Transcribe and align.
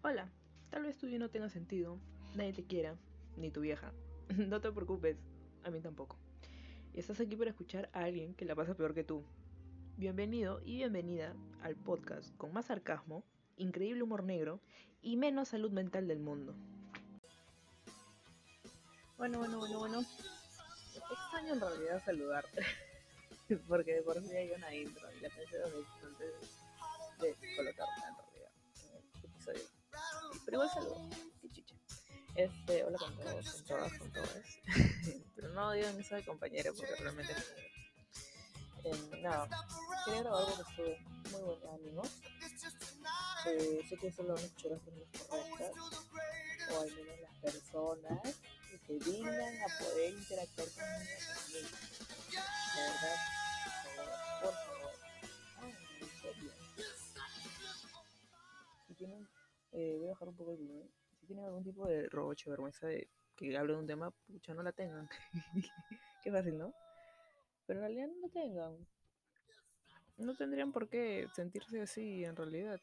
Hola, 0.00 0.30
tal 0.70 0.84
vez 0.84 0.96
tu 0.96 1.08
vida 1.08 1.18
no 1.18 1.28
tenga 1.28 1.48
sentido, 1.48 1.98
nadie 2.36 2.52
te 2.52 2.64
quiera, 2.64 2.96
ni 3.36 3.50
tu 3.50 3.60
vieja. 3.60 3.92
No 4.36 4.60
te 4.60 4.70
preocupes, 4.70 5.16
a 5.64 5.70
mí 5.70 5.80
tampoco. 5.80 6.16
Estás 6.94 7.18
aquí 7.18 7.34
para 7.34 7.50
escuchar 7.50 7.90
a 7.92 8.04
alguien 8.04 8.34
que 8.34 8.44
la 8.44 8.54
pasa 8.54 8.76
peor 8.76 8.94
que 8.94 9.02
tú. 9.02 9.24
Bienvenido 9.96 10.60
y 10.64 10.76
bienvenida 10.76 11.34
al 11.62 11.74
podcast 11.74 12.32
con 12.36 12.52
más 12.52 12.66
sarcasmo, 12.66 13.24
increíble 13.56 14.04
humor 14.04 14.22
negro 14.22 14.60
y 15.02 15.16
menos 15.16 15.48
salud 15.48 15.72
mental 15.72 16.06
del 16.06 16.20
mundo. 16.20 16.54
Bueno, 19.16 19.40
bueno, 19.40 19.58
bueno, 19.58 19.80
bueno. 19.80 20.00
Extraño 21.10 21.54
en 21.54 21.60
realidad 21.60 22.04
saludarte. 22.04 22.62
Porque 23.68 23.94
de 23.94 24.02
por 24.02 24.22
sí 24.22 24.36
hay 24.36 24.52
una 24.52 24.72
intro 24.72 25.08
y 25.12 25.20
la 25.22 25.28
pensé 25.30 25.58
dos 25.58 25.72
veces 25.72 26.62
antes 27.10 27.40
de 27.40 27.56
colocarla 27.56 28.27
Pero 30.48 30.62
igual 30.62 30.70
saludo, 30.70 31.10
qué 31.42 31.50
chiche. 31.50 31.74
Este, 32.34 32.82
hola 32.82 32.96
con 32.96 33.14
todos, 33.18 33.52
con 33.52 33.64
todas, 33.64 33.92
con 33.98 34.10
todas. 34.10 34.58
Pero 35.36 35.48
no 35.50 35.72
digan 35.72 36.00
eso 36.00 36.14
de 36.14 36.24
compañero 36.24 36.72
porque 36.74 36.94
realmente 36.96 37.34
no 37.34 38.90
eh, 38.90 39.20
Nada, 39.20 39.46
quería 40.06 40.22
grabar 40.22 40.46
porque 40.46 40.62
estuve 40.70 40.98
muy 41.32 41.42
buen 41.42 41.74
ánimo. 41.74 42.02
Eh, 43.44 43.84
sé 43.90 43.96
que 43.98 44.10
solo 44.10 44.38
han 44.38 44.42
hecho 44.42 44.70
las 44.70 44.80
cosas 44.80 45.26
correctas, 45.28 45.72
o 46.70 46.80
al 46.80 46.94
menos 46.94 47.20
las 47.20 47.52
personas 47.52 48.22
que 48.70 48.78
se 48.86 49.10
dignan 49.10 49.54
a 49.60 49.78
poder 49.84 50.14
interactuar 50.14 50.68
con 50.68 50.76
también. 50.76 51.66
La 52.74 52.82
verdad, 52.84 53.47
eh, 59.78 59.96
voy 59.96 60.08
a 60.08 60.10
bajar 60.10 60.28
un 60.28 60.36
poco 60.36 60.50
el 60.50 60.58
volumen 60.58 60.90
si 61.20 61.26
tienen 61.26 61.44
algún 61.44 61.62
tipo 61.64 61.86
de 61.86 62.08
roche 62.08 62.50
vergüenza 62.50 62.86
de 62.86 63.08
que 63.36 63.56
hable 63.56 63.74
de 63.74 63.78
un 63.78 63.86
tema, 63.86 64.10
pucha, 64.26 64.52
no 64.52 64.62
la 64.62 64.72
tengan. 64.72 65.08
Qué 66.22 66.32
fácil, 66.32 66.58
¿no? 66.58 66.74
Pero 67.66 67.78
en 67.78 67.84
realidad 67.84 68.08
no 68.08 68.26
la 68.26 68.32
tengan. 68.32 68.88
No 70.16 70.34
tendrían 70.34 70.72
por 70.72 70.88
qué 70.88 71.28
sentirse 71.36 71.80
así, 71.80 72.24
en 72.24 72.34
realidad. 72.34 72.80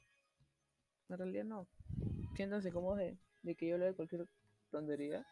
En 1.10 1.18
realidad 1.18 1.44
no. 1.44 1.68
Siéntanse 2.36 2.72
cómodos 2.72 3.00
de, 3.00 3.18
de 3.44 3.56
que 3.56 3.68
yo 3.68 3.78
le 3.78 3.88
de 3.88 3.94
cualquier 3.94 4.26
tontería, 4.72 5.26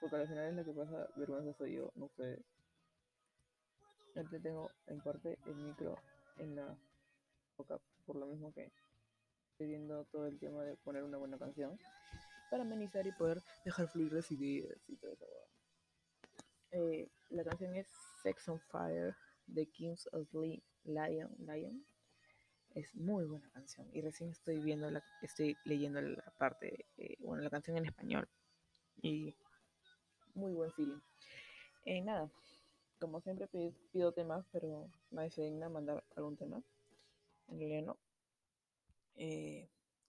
porque 0.00 0.16
al 0.16 0.28
final 0.28 0.46
es 0.46 0.54
la 0.54 0.64
que 0.64 0.72
pasa 0.72 1.08
vergüenza 1.16 1.52
soy 1.54 1.74
yo, 1.74 1.90
no 1.96 2.06
ustedes. 2.06 2.44
Te 4.14 4.40
tengo 4.40 4.70
en 4.86 5.00
parte 5.00 5.38
el 5.46 5.56
micro 5.56 5.96
en 6.38 6.54
la 6.54 6.76
boca, 7.56 7.80
por 8.06 8.16
lo 8.16 8.26
mismo 8.26 8.52
que 8.52 8.70
viendo 9.66 10.04
todo 10.06 10.26
el 10.26 10.38
tema 10.38 10.62
de 10.64 10.76
poner 10.76 11.02
una 11.02 11.18
buena 11.18 11.38
canción 11.38 11.78
para 12.50 12.62
amenizar 12.62 13.06
y 13.06 13.12
poder 13.12 13.42
dejar 13.64 13.88
fluir 13.88 14.12
las 14.12 14.30
y 14.30 14.62
todo 15.00 15.12
eso. 15.12 15.26
Eh, 16.70 17.10
la 17.30 17.44
canción 17.44 17.74
es 17.74 17.88
Sex 18.22 18.48
on 18.48 18.60
Fire 18.60 19.14
de 19.46 19.66
Kings 19.66 20.08
of 20.12 20.28
Lion. 20.84 21.34
Lion. 21.38 21.84
Es 22.74 22.94
muy 22.94 23.24
buena 23.24 23.50
canción 23.50 23.88
y 23.92 24.02
recién 24.02 24.30
estoy 24.30 24.60
viendo 24.60 24.90
la, 24.90 25.02
estoy 25.22 25.56
leyendo 25.64 26.00
la 26.00 26.32
parte, 26.38 26.86
eh, 26.98 27.16
bueno, 27.20 27.42
la 27.42 27.50
canción 27.50 27.76
en 27.78 27.86
español 27.86 28.28
y 29.02 29.34
muy 30.34 30.52
buen 30.52 30.70
feeling. 30.72 31.00
Eh, 31.84 32.02
nada, 32.02 32.30
como 33.00 33.20
siempre 33.20 33.48
pido, 33.92 34.12
temas, 34.12 34.46
pero 34.52 34.90
nadie 35.10 35.30
se 35.30 35.42
digna 35.42 35.68
mandar 35.68 36.04
algún 36.14 36.36
tema. 36.36 36.62
En 37.48 37.58
realidad 37.58 37.82
no. 37.82 38.07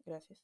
Gracias. 0.05 0.39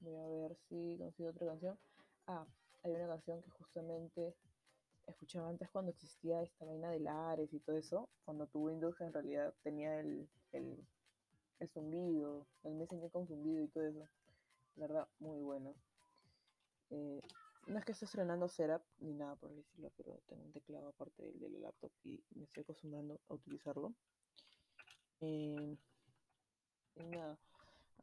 Voy 0.00 0.16
a 0.16 0.26
ver 0.26 0.56
si 0.68 0.96
consigo 0.98 1.30
otra 1.30 1.46
canción. 1.46 1.78
Ah, 2.26 2.46
hay 2.82 2.92
una 2.92 3.06
canción 3.06 3.42
que 3.42 3.50
justamente 3.50 4.34
escuchaba 5.06 5.48
antes 5.48 5.70
cuando 5.70 5.90
existía 5.90 6.42
esta 6.42 6.64
vaina 6.64 6.90
de 6.90 7.08
Ares 7.08 7.52
y 7.52 7.60
todo 7.60 7.76
eso. 7.76 8.08
Cuando 8.24 8.46
tu 8.46 8.66
Windows 8.66 9.00
en 9.00 9.12
realidad 9.12 9.54
tenía 9.62 10.00
el, 10.00 10.28
el, 10.52 10.84
el 11.60 11.68
zumbido, 11.68 12.46
el 12.64 12.74
Messenger 12.74 13.10
con 13.10 13.26
zumbido 13.26 13.62
y 13.62 13.68
todo 13.68 13.84
eso. 13.86 14.08
La 14.76 14.86
verdad, 14.86 15.08
muy 15.18 15.40
bueno. 15.40 15.74
Eh, 16.90 17.20
no 17.66 17.78
es 17.78 17.84
que 17.84 17.92
esté 17.92 18.04
estrenando 18.04 18.48
Setup 18.48 18.82
ni 18.98 19.14
nada 19.14 19.36
por 19.36 19.54
decirlo, 19.54 19.92
pero 19.96 20.20
tengo 20.26 20.42
un 20.44 20.52
teclado 20.52 20.88
aparte 20.88 21.22
del 21.22 21.38
de 21.38 21.48
la 21.50 21.58
laptop 21.60 21.92
y 22.04 22.22
me 22.34 22.44
estoy 22.44 22.62
acostumbrando 22.62 23.20
a 23.28 23.34
utilizarlo. 23.34 23.94
Eh, 25.20 25.76
nada, 26.96 27.38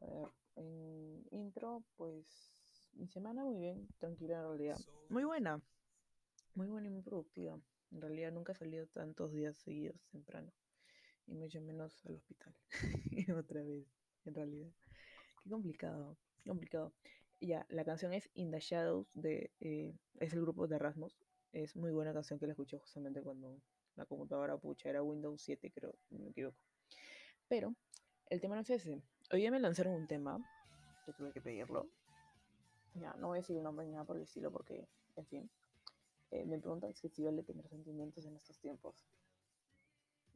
a 0.00 0.06
ver, 0.06 0.28
en 0.56 1.24
intro, 1.30 1.82
pues 1.96 2.50
mi 2.94 3.06
semana 3.06 3.44
muy 3.44 3.58
bien, 3.58 3.88
tranquila 3.98 4.38
en 4.38 4.44
realidad. 4.44 4.78
Muy 5.08 5.24
buena, 5.24 5.60
muy 6.54 6.68
buena 6.68 6.88
y 6.88 6.90
muy 6.90 7.02
productiva. 7.02 7.58
En 7.92 8.00
realidad 8.00 8.32
nunca 8.32 8.52
he 8.52 8.56
salido 8.56 8.86
tantos 8.86 9.32
días 9.32 9.56
seguidos 9.56 10.00
temprano. 10.10 10.52
Y 11.26 11.34
mucho 11.34 11.60
menos 11.60 12.04
al 12.06 12.16
hospital. 12.16 12.54
Otra 13.38 13.62
vez, 13.62 13.86
en 14.24 14.34
realidad. 14.34 14.70
Qué 15.42 15.50
complicado, 15.50 16.16
complicado. 16.46 16.92
Ya, 17.40 17.64
la 17.70 17.84
canción 17.84 18.12
es 18.12 18.28
In 18.34 18.50
the 18.50 18.60
Shadows 18.60 19.08
de 19.14 19.50
eh, 19.60 19.94
es 20.18 20.32
el 20.32 20.42
grupo 20.42 20.66
de 20.66 20.76
Erasmus. 20.76 21.16
Es 21.52 21.74
muy 21.74 21.90
buena 21.90 22.12
canción 22.12 22.38
que 22.38 22.46
la 22.46 22.52
escuché 22.52 22.78
justamente 22.78 23.22
cuando 23.22 23.60
la 23.96 24.06
computadora 24.06 24.56
pucha 24.56 24.88
era 24.88 25.02
Windows 25.02 25.40
7, 25.42 25.70
creo, 25.70 25.94
no 26.10 26.18
me 26.20 26.30
equivoco. 26.30 26.58
Pero 27.48 27.74
el 28.30 28.40
tema 28.40 28.54
no 28.54 28.62
es 28.62 28.70
ese. 28.70 29.02
Hoy 29.32 29.42
ya 29.42 29.50
me 29.50 29.60
lanzaron 29.60 29.94
un 29.94 30.06
tema, 30.06 30.38
que 31.04 31.12
tuve 31.12 31.32
que 31.32 31.40
pedirlo. 31.40 31.88
Ya, 32.94 33.12
no 33.14 33.28
voy 33.28 33.38
a 33.38 33.40
decir 33.40 33.56
un 33.56 33.64
nombre 33.64 33.86
ni 33.86 33.92
nada 33.92 34.04
por 34.04 34.16
el 34.16 34.22
estilo 34.22 34.50
porque, 34.50 34.88
en 35.16 35.26
fin. 35.26 35.50
Eh, 36.30 36.44
me 36.44 36.58
preguntan 36.58 36.94
si 36.94 37.08
es 37.08 37.18
vale 37.18 37.42
tener 37.42 37.68
sentimientos 37.68 38.24
en 38.24 38.36
estos 38.36 38.58
tiempos. 38.58 38.94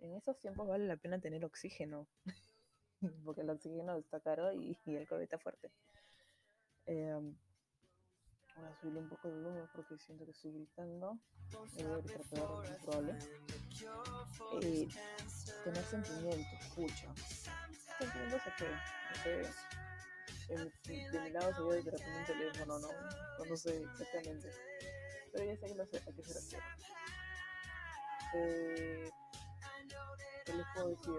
En 0.01 0.15
estos 0.15 0.39
tiempos 0.39 0.67
vale 0.67 0.87
la 0.87 0.97
pena 0.97 1.21
tener 1.21 1.45
oxígeno. 1.45 2.09
porque 3.25 3.43
el 3.43 3.51
oxígeno 3.51 3.97
está 3.97 4.21
caro 4.21 4.53
y, 4.53 4.77
el 4.87 5.09
COVID 5.09 5.23
está 5.23 5.39
fuerte. 5.39 5.71
Eh, 6.87 7.15
voy 8.57 8.67
a 8.67 8.75
subirle 8.81 9.01
un 9.01 9.09
poco 9.09 9.29
el 9.29 9.35
volumen 9.35 9.69
porque 9.73 9.97
siento 9.99 10.25
que 10.25 10.33
estoy 10.33 10.53
gritando. 10.53 11.19
Voy 11.53 11.85
a 11.85 11.97
gritar 11.99 12.23
peor, 12.29 12.79
probable. 12.83 13.19
Eh, 14.63 14.89
tener 15.65 15.85
sentimientos, 15.85 16.61
escucha 16.61 17.15
sentimientos 17.99 18.43
se 18.43 18.51
fue. 18.53 18.71
No 18.71 19.23
sé, 19.23 19.55
de 20.49 21.21
mi 21.21 21.31
lado 21.31 21.55
se 21.55 21.63
vio 21.63 21.71
de 21.71 21.91
repente 21.91 22.19
un 22.19 22.27
teléfono, 22.27 22.79
no, 22.79 22.89
no, 22.89 23.45
no 23.45 23.57
sé 23.57 23.83
exactamente. 23.83 24.51
Pero 25.33 25.45
ya 25.45 25.57
sé 25.57 25.67
que 25.67 25.75
no 25.75 25.87
sé 25.87 25.97
a 25.97 26.13
qué 26.13 26.23
se 26.23 26.35
refiere. 26.35 26.65
Eh, 28.35 29.11
¿Qué 30.45 30.53
les 30.53 30.67
puedo 30.75 30.89
decir? 30.89 31.15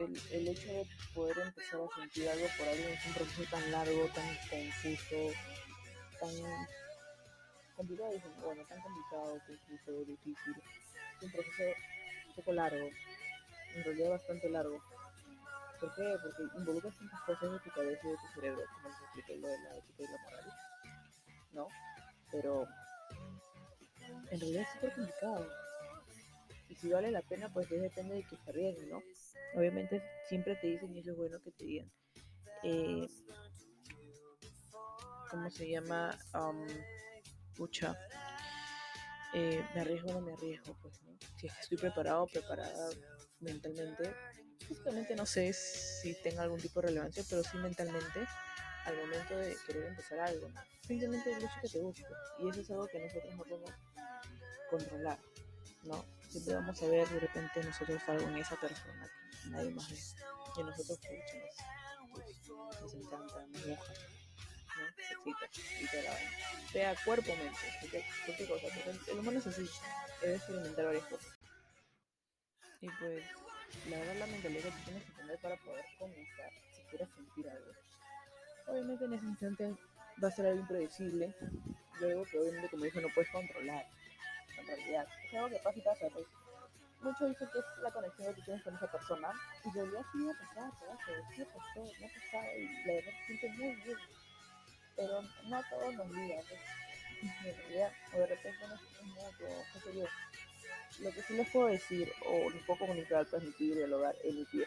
El, 0.00 0.20
el, 0.32 0.48
hecho 0.48 0.72
de 0.72 0.86
poder 1.14 1.38
empezar 1.38 1.80
a 1.80 2.00
sentir 2.00 2.28
algo 2.28 2.46
por 2.58 2.68
alguien 2.68 2.88
es 2.88 3.06
un 3.06 3.14
proceso 3.14 3.50
tan 3.50 3.70
largo, 3.70 4.08
tan 4.08 4.26
confuso, 4.50 5.32
tan 6.18 6.30
complicado, 7.76 8.12
bueno, 8.42 8.64
tan 8.64 8.80
complicado, 8.82 9.40
confuso, 9.46 10.04
difícil. 10.04 10.54
Es 11.16 11.22
un 11.22 11.30
proceso 11.30 11.62
un 12.28 12.34
poco 12.34 12.52
largo 12.52 12.90
en 13.74 13.84
realidad 13.84 14.10
bastante 14.10 14.48
largo. 14.50 14.82
¿Por 15.80 15.94
qué? 15.94 16.16
Porque 16.22 16.58
involucra 16.58 16.90
tantas 16.90 17.20
cosas 17.22 17.52
de 17.52 17.58
tu 17.58 17.70
cabeza 17.70 18.00
y 18.04 18.10
de 18.10 18.16
tu 18.16 18.34
cerebro, 18.34 18.62
como 18.72 18.88
les 18.88 19.00
expliqué 19.02 19.36
lo 19.36 19.48
de 19.48 19.58
la 19.58 19.76
ética 19.76 20.02
y 20.02 20.06
la 20.06 20.22
moral. 20.22 20.52
¿No? 21.52 21.68
Pero 22.30 22.66
en 24.30 24.40
realidad 24.40 24.62
es 24.62 24.72
súper 24.74 24.94
complicado. 24.94 25.48
Y 26.68 26.74
si 26.76 26.88
vale 26.90 27.10
la 27.10 27.22
pena, 27.22 27.52
pues 27.52 27.68
depende 27.68 28.16
de 28.16 28.22
que 28.22 28.36
se 28.36 28.50
arriesgue, 28.50 28.86
¿no? 28.86 29.02
Obviamente 29.56 30.02
siempre 30.28 30.56
te 30.56 30.68
dicen, 30.68 30.94
y 30.94 31.00
eso 31.00 31.12
es 31.12 31.16
bueno 31.16 31.38
que 31.40 31.52
te 31.52 31.64
digan, 31.64 31.92
eh, 32.62 33.06
¿cómo 35.30 35.50
se 35.50 35.68
llama? 35.68 36.18
Um, 36.34 36.66
pucha, 37.56 37.94
eh, 39.34 39.64
me 39.74 39.80
arriesgo 39.82 40.10
o 40.10 40.14
no 40.14 40.20
me 40.20 40.32
arriesgo, 40.32 40.74
pues, 40.80 41.00
¿no? 41.02 41.16
Si 41.38 41.46
es 41.46 41.54
que 41.54 41.60
estoy 41.60 41.78
preparado 41.78 42.26
preparada 42.26 42.88
mentalmente, 43.44 44.14
físicamente 44.66 45.14
no 45.14 45.26
sé 45.26 45.52
si 45.52 46.14
tenga 46.22 46.42
algún 46.42 46.60
tipo 46.60 46.80
de 46.80 46.88
relevancia, 46.88 47.22
pero 47.28 47.42
sí 47.44 47.56
mentalmente 47.58 48.26
al 48.86 48.96
momento 48.96 49.36
de 49.36 49.56
querer 49.66 49.86
empezar 49.86 50.20
algo, 50.20 50.48
simplemente 50.86 51.32
el 51.32 51.38
hecho 51.38 51.54
que 51.62 51.68
te 51.68 51.78
guste, 51.78 52.04
y 52.38 52.50
eso 52.50 52.60
es 52.60 52.70
algo 52.70 52.86
que 52.88 52.98
nosotros 52.98 53.34
no 53.34 53.44
podemos 53.44 53.70
controlar, 54.70 55.18
¿no? 55.84 56.04
Siempre 56.28 56.54
vamos 56.54 56.82
a 56.82 56.86
ver 56.86 57.08
de 57.08 57.20
repente 57.20 57.64
nosotros 57.64 58.02
algo 58.08 58.28
en 58.28 58.36
esa 58.36 58.56
persona 58.56 59.10
que 59.42 59.50
nadie 59.50 59.70
más 59.70 59.90
ve, 59.90 59.98
y 60.58 60.62
nosotros 60.64 60.98
pues, 62.12 62.80
nos 62.80 62.94
encanta, 62.94 63.46
nos 63.46 63.66
moja 63.66 63.92
¿no? 64.76 65.32
y 65.80 65.86
te 65.86 66.02
la 66.02 66.16
sea 66.72 66.94
cuerpo 67.04 67.32
mente, 67.36 68.02
cualquier 68.26 68.48
cosa, 68.48 68.66
el 69.12 69.18
humano 69.18 69.38
es 69.38 69.46
así, 69.46 69.64
debe 70.20 70.34
experimentar 70.34 70.86
varias 70.86 71.04
cosas. 71.04 71.43
Y 72.84 72.90
pues, 73.00 73.24
la 73.86 73.98
verdad 73.98 74.14
la 74.16 74.26
mentalidad 74.26 74.64
que 74.64 74.84
tienes 74.84 75.04
que 75.04 75.12
tener 75.12 75.38
para 75.38 75.56
poder 75.56 75.84
comenzar, 75.98 76.52
si 76.70 76.82
quieres 76.90 77.08
sentir 77.16 77.48
algo. 77.48 77.72
Obviamente 78.66 79.04
en 79.06 79.14
ese 79.14 79.24
instante 79.24 79.74
va 80.22 80.28
a 80.28 80.30
ser 80.30 80.46
algo 80.46 80.60
impredecible, 80.60 81.34
luego 81.98 82.26
que 82.26 82.38
obviamente 82.38 82.68
como 82.68 82.84
dije 82.84 83.00
no 83.00 83.08
puedes 83.08 83.30
controlar, 83.30 83.86
en 84.58 84.66
realidad. 84.66 85.08
Es 85.24 85.34
algo 85.34 85.48
que 85.48 85.58
pasa 85.64 85.78
y 85.78 85.82
pasa, 85.82 86.06
pues. 86.12 86.26
Muchos 87.00 87.28
dicen 87.30 87.48
que 87.52 87.58
es 87.58 87.64
la 87.82 87.90
conexión 87.90 88.34
que 88.34 88.42
tienes 88.42 88.62
con 88.62 88.74
esa 88.76 88.92
persona, 88.92 89.32
y 89.64 89.68
en 89.68 89.74
realidad 89.74 90.02
sí 90.12 90.24
va 90.26 90.32
a 90.32 90.38
pasar, 90.38 90.72
sí 91.34 91.44
pasó, 91.44 91.80
no 92.00 92.06
ha 92.06 92.10
pasado, 92.20 92.58
y 92.58 92.86
la 92.86 92.92
verdad 92.92 93.12
siente 93.26 93.48
muy 93.48 93.74
bien. 93.76 93.98
Pero 94.96 95.22
no 95.22 95.62
todos 95.70 95.94
los 95.94 96.12
días, 96.12 96.44
pues. 96.50 96.60
en 97.46 97.56
realidad, 97.56 97.92
o 98.12 98.18
de 98.18 98.26
repente 98.26 98.68
no 98.68 98.74
es 98.74 99.06
mutuo, 99.06 99.64
qué 99.72 99.80
sé 99.80 99.98
yo 99.98 100.04
lo 101.00 101.10
que 101.12 101.22
sí 101.22 101.34
les 101.34 101.48
puedo 101.48 101.66
decir, 101.66 102.12
o 102.26 102.50
les 102.50 102.62
puedo 102.64 102.80
comunicar, 102.80 103.26
transmitir, 103.26 103.76
dialogar, 103.76 104.16
emitir 104.22 104.66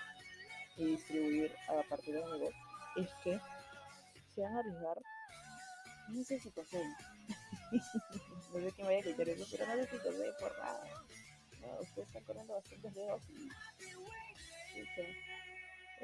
y 0.78 0.86
distribuir 0.86 1.52
a 1.68 1.84
partir 1.84 2.16
de 2.16 2.26
mi 2.26 2.40
voz, 2.40 2.54
es 2.96 3.10
que 3.24 3.40
se 4.34 4.42
van 4.42 4.56
a 4.56 4.60
arriesgar, 4.60 5.02
no 6.10 6.24
sé 6.24 6.40
si 6.40 6.50
poseen, 6.50 6.96
no 7.72 8.60
sé 8.60 8.72
quién 8.76 8.88
vaya 8.88 9.00
a 9.00 9.04
quitar 9.04 9.30
eso, 9.30 9.46
pero 9.52 9.68
no 9.68 9.76
sé 9.76 9.88
si 9.88 9.98
poseen 9.98 10.34
por 10.40 10.58
nada. 10.60 10.88
No, 11.62 11.82
ustedes 11.82 12.08
están 12.08 12.24
corriendo 12.24 12.54
bastantes 12.54 12.94
dedos 12.94 13.22
y, 13.30 13.50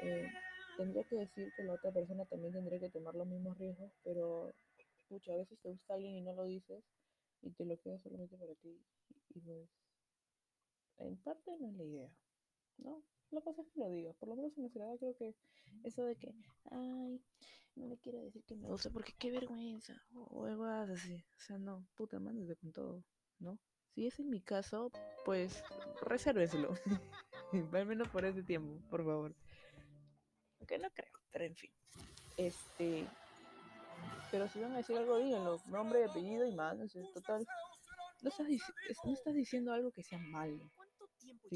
eh, 0.02 0.32
tendría 0.76 1.04
que 1.04 1.16
decir 1.16 1.52
que 1.56 1.62
la 1.62 1.74
otra 1.74 1.92
persona 1.92 2.24
también 2.24 2.52
tendría 2.52 2.80
que 2.80 2.90
tomar 2.90 3.14
los 3.14 3.26
mismos 3.26 3.56
riesgos, 3.56 3.92
pero 4.02 4.52
pucha, 5.08 5.32
a 5.32 5.36
veces 5.36 5.58
te 5.60 5.68
gusta 5.70 5.94
alguien 5.94 6.16
y 6.16 6.20
no 6.22 6.32
lo 6.34 6.44
dices 6.44 6.82
y 7.42 7.50
te 7.50 7.64
lo 7.64 7.78
quedas 7.78 8.02
solamente 8.02 8.36
para 8.36 8.54
ti 8.56 8.76
y 9.34 9.40
pues 9.40 9.68
en 10.98 11.16
parte 11.18 11.56
no 11.58 11.68
es 11.68 11.74
la 11.76 11.84
idea, 11.84 12.10
¿no? 12.78 13.02
Lo 13.30 13.40
que 13.40 13.44
pasa 13.46 13.62
es 13.62 13.68
que 13.68 13.80
lo 13.80 13.88
digo, 13.90 14.12
por 14.14 14.28
lo 14.28 14.36
menos 14.36 14.56
en 14.56 14.62
nuestra 14.62 14.84
edad 14.84 14.98
creo 14.98 15.16
que 15.16 15.34
eso 15.82 16.04
de 16.04 16.16
que, 16.16 16.34
ay, 16.70 17.20
no 17.74 17.86
le 17.86 17.98
quiero 17.98 18.20
decir 18.20 18.44
que 18.44 18.54
me 18.54 18.68
gusta 18.68 18.90
porque 18.90 19.12
qué 19.18 19.32
vergüenza, 19.32 20.00
o 20.14 20.44
algo 20.44 20.64
así, 20.64 21.24
o 21.36 21.40
sea, 21.40 21.58
no, 21.58 21.84
puta, 21.96 22.20
mándate 22.20 22.56
con 22.56 22.72
todo, 22.72 23.04
¿no? 23.40 23.58
Si 23.94 24.06
es 24.06 24.18
en 24.20 24.30
mi 24.30 24.40
caso, 24.40 24.90
pues 25.24 25.62
resérveselo, 26.02 26.74
al 27.72 27.86
menos 27.86 28.08
por 28.08 28.24
ese 28.24 28.42
tiempo, 28.42 28.80
por 28.88 29.04
favor. 29.04 29.34
Aunque 30.58 30.78
no 30.78 30.90
creo, 30.90 31.12
pero 31.32 31.44
en 31.44 31.56
fin. 31.56 31.70
Este, 32.36 33.06
pero 34.30 34.48
si 34.48 34.60
van 34.60 34.72
a 34.72 34.78
decir 34.78 34.96
algo, 34.96 35.18
díganlo, 35.18 35.60
nombre, 35.66 36.04
apellido 36.04 36.46
y 36.46 36.54
más, 36.54 36.76
no 36.76 36.86
total. 37.12 37.46
No 38.22 38.30
estás 39.12 39.34
diciendo 39.34 39.72
algo 39.72 39.90
que 39.90 40.02
sea 40.02 40.18
malo 40.18 40.70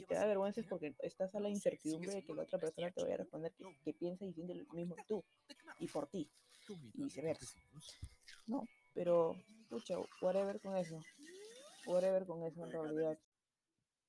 si 0.00 0.06
te 0.06 0.14
da 0.14 0.26
vergüenza 0.26 0.60
es 0.60 0.66
porque 0.66 0.94
estás 1.00 1.34
a 1.34 1.40
la 1.40 1.48
incertidumbre 1.48 2.12
de 2.12 2.24
que 2.24 2.34
la 2.34 2.42
otra 2.42 2.58
persona 2.58 2.90
te 2.90 3.02
vaya 3.02 3.14
a 3.14 3.18
responder 3.18 3.52
que, 3.54 3.64
que 3.84 3.92
piensa 3.94 4.24
y 4.24 4.32
siente 4.32 4.54
lo 4.54 4.64
mismo 4.72 4.94
que 4.94 5.04
tú 5.04 5.24
y 5.80 5.88
por 5.88 6.08
ti 6.08 6.30
y 6.94 7.02
viceversa. 7.02 7.46
No, 8.46 8.64
pero, 8.94 9.36
pucha, 9.68 9.96
whatever 10.20 10.60
con 10.60 10.76
eso. 10.76 11.00
Whatever 11.86 12.26
con 12.26 12.42
eso 12.44 12.64
en 12.64 12.70
realidad. 12.70 13.18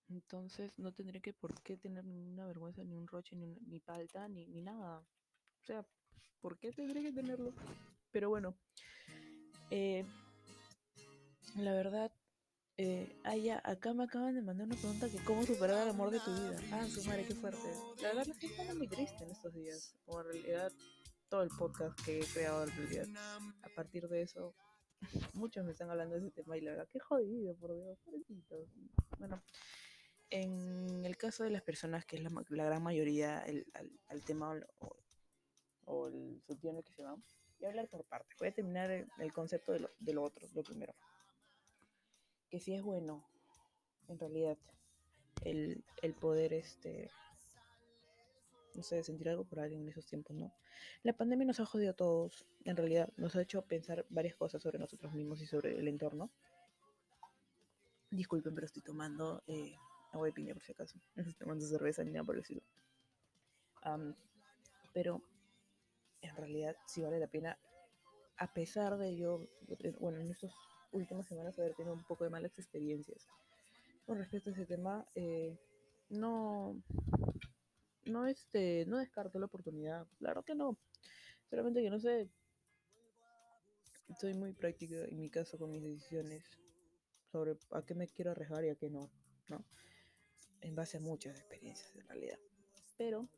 Entonces 0.10 0.78
no 0.78 0.92
tendría 0.92 1.22
que 1.22 1.34
por 1.34 1.54
qué 1.62 1.78
tener 1.78 2.04
ninguna 2.04 2.46
vergüenza, 2.46 2.84
ni 2.84 2.96
un 2.96 3.08
roche, 3.08 3.36
ni, 3.36 3.56
ni 3.68 3.80
palta, 3.80 4.28
ni, 4.28 4.48
ni 4.48 4.62
nada. 4.62 5.00
O 5.00 5.66
sea, 5.66 5.86
¿por 6.42 6.58
qué 6.60 6.72
tendría 6.72 7.02
que 7.02 7.14
tenerlo? 7.14 7.54
Pero 8.12 8.30
bueno, 8.30 8.58
eh, 9.70 10.04
la 11.56 11.74
verdad 11.74 12.12
eh, 12.82 13.14
ah, 13.26 13.36
ya, 13.36 13.62
acá 13.66 13.94
me 13.94 14.06
acaban 14.06 14.34
de 14.34 14.42
mandar 14.42 14.66
una 14.66 14.78
pregunta 14.78 15.10
que 15.10 15.22
cómo 15.26 15.44
superar 15.44 15.84
el 15.84 15.90
amor 15.90 16.12
de 16.12 16.22
tu 16.22 16.32
vida. 16.32 16.56
Ah, 16.72 16.88
su 16.88 17.04
madre, 17.04 17.26
qué 17.26 17.36
fuerte. 17.36 17.68
La 17.98 18.08
verdad, 18.08 18.26
la 18.26 18.36
gente 18.36 18.56
está 18.56 18.74
muy 18.74 18.88
triste 18.88 19.22
en 19.22 19.32
estos 19.32 19.54
días. 19.54 19.94
O 20.06 20.22
en 20.22 20.28
realidad, 20.28 20.72
todo 21.28 21.44
el 21.44 21.50
podcast 21.50 22.00
que 22.06 22.22
he 22.22 22.26
creado 22.26 22.64
en 22.64 22.72
realidad. 22.78 23.06
A 23.64 23.70
partir 23.76 24.08
de 24.08 24.22
eso, 24.22 24.56
muchos 25.34 25.66
me 25.66 25.74
están 25.74 25.90
hablando 25.90 26.16
de 26.16 26.22
ese 26.22 26.32
tema 26.32 26.56
y 26.56 26.62
la 26.62 26.72
verdad, 26.72 26.88
qué 26.90 27.02
jodido, 27.02 27.54
por 27.58 27.76
Dios, 27.76 28.00
pobrecito. 28.06 28.66
Bueno, 29.18 29.44
en 30.30 31.04
el 31.04 31.18
caso 31.18 31.44
de 31.44 31.50
las 31.50 31.64
personas, 31.64 32.06
que 32.06 32.16
es 32.16 32.24
la, 32.24 32.32
la 32.48 32.64
gran 32.64 32.82
mayoría, 32.82 33.40
el, 33.42 33.68
al, 34.08 34.24
tema 34.24 34.58
o, 34.78 34.96
o, 35.84 36.08
el 36.08 36.42
el 36.48 36.84
que 36.86 36.94
se 36.94 37.04
van, 37.04 37.22
voy 37.60 37.66
a 37.66 37.70
hablar 37.72 37.90
por 37.90 38.06
partes. 38.06 38.38
Voy 38.40 38.48
a 38.48 38.54
terminar 38.54 38.90
el, 38.90 39.06
el 39.18 39.34
concepto 39.34 39.74
de 39.74 39.82
lo, 39.82 39.92
de 40.00 40.14
lo 40.14 40.24
otro, 40.24 40.48
lo 40.54 40.64
primero 40.64 40.96
que 42.50 42.60
sí 42.60 42.74
es 42.74 42.82
bueno, 42.82 43.24
en 44.08 44.20
realidad, 44.20 44.58
el, 45.44 45.84
el 46.02 46.14
poder, 46.16 46.54
este, 46.54 47.10
no 48.76 48.84
sé, 48.84 49.04
sentir 49.04 49.30
algo 49.30 49.46
por 49.46 49.60
alguien 49.60 49.84
en 49.84 49.90
esos 49.90 50.06
tiempos, 50.06 50.36
¿no? 50.36 50.54
La 51.04 51.14
pandemia 51.14 51.46
nos 51.46 51.60
ha 51.60 51.66
jodido 51.66 51.92
a 51.92 51.96
todos, 51.96 52.46
en 52.66 52.76
realidad, 52.76 53.12
nos 53.18 53.36
ha 53.36 53.42
hecho 53.42 53.62
pensar 53.62 54.06
varias 54.10 54.36
cosas 54.36 54.62
sobre 54.62 54.80
nosotros 54.80 55.14
mismos 55.14 55.42
y 55.42 55.46
sobre 55.46 55.78
el 55.78 55.88
entorno. 55.88 56.32
Disculpen, 58.10 58.56
pero 58.56 58.66
estoy 58.66 58.82
tomando 58.82 59.44
eh, 59.48 59.76
agua 60.12 60.28
de 60.28 60.34
piña 60.34 60.54
por 60.54 60.64
si 60.64 60.72
acaso. 60.72 61.00
No 61.16 61.22
estoy 61.22 61.36
tomando 61.36 61.66
cerveza 61.66 62.04
ni 62.04 62.12
nada 62.12 62.26
por 62.26 62.36
decirlo. 62.36 62.64
Um, 63.86 64.16
pero 64.94 65.22
en 66.22 66.36
realidad 66.36 66.76
sí 66.86 67.02
vale 67.02 67.20
la 67.20 67.28
pena, 67.28 67.58
a 68.38 68.54
pesar 68.54 68.98
de 68.98 69.16
yo, 69.16 69.48
bueno, 70.00 70.20
en 70.20 70.32
estos 70.32 70.54
últimas 70.92 71.28
semanas 71.28 71.58
haber 71.60 71.76
tenido 71.76 71.94
un 71.94 72.04
poco 72.04 72.24
de 72.24 72.30
malas 72.30 72.58
experiencias. 72.58 73.28
Con 74.06 74.18
respecto 74.18 74.50
a 74.50 74.54
ese 74.54 74.66
tema, 74.66 75.08
eh, 75.16 75.58
no, 76.10 76.82
no, 78.06 78.26
este, 78.28 78.86
no 78.88 78.98
descarto 78.98 79.40
la 79.40 79.46
oportunidad. 79.46 80.08
Claro 80.18 80.44
que 80.44 80.56
no. 80.56 80.78
Solamente 81.50 81.82
que 81.82 81.90
no 81.90 82.00
sé. 82.00 82.30
Soy 84.20 84.34
muy 84.34 84.54
práctica 84.54 85.06
en 85.06 85.20
mi 85.20 85.30
caso 85.30 85.58
con 85.60 85.72
mis 85.72 85.84
decisiones 85.84 86.44
sobre 87.32 87.58
a 87.72 87.86
qué 87.86 87.94
me 87.94 88.08
quiero 88.08 88.32
arriesgar 88.32 88.66
y 88.66 88.70
a 88.70 88.76
qué 88.76 88.90
no, 88.90 89.12
¿no? 89.50 89.64
En 90.62 90.76
base 90.76 90.98
a 90.98 91.00
muchas 91.00 91.38
experiencias 91.38 91.96
en 91.96 92.08
realidad. 92.08 92.40
Pero 92.98 93.30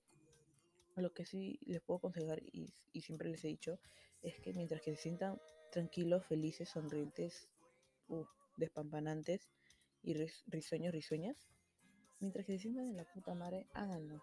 lo 0.95 1.13
que 1.13 1.25
sí 1.25 1.59
les 1.65 1.81
puedo 1.81 1.97
aconsejar 1.97 2.41
y, 2.41 2.73
y 2.93 3.01
siempre 3.01 3.29
les 3.29 3.43
he 3.43 3.49
dicho 3.49 3.79
es 4.21 4.39
que 4.39 4.53
mientras 4.53 4.81
que 4.81 4.95
se 4.95 5.01
sientan 5.01 5.39
tranquilos, 5.71 6.25
felices, 6.25 6.69
sonrientes, 6.69 7.49
uh, 8.09 8.25
despampanantes 8.57 9.49
y 10.03 10.13
risueños, 10.47 10.93
risueñas. 10.93 11.47
Mientras 12.19 12.45
que 12.45 12.53
se 12.53 12.59
sientan 12.59 12.85
en 12.85 12.97
la 12.97 13.05
puta 13.05 13.33
madre, 13.33 13.67
háganlo. 13.73 14.21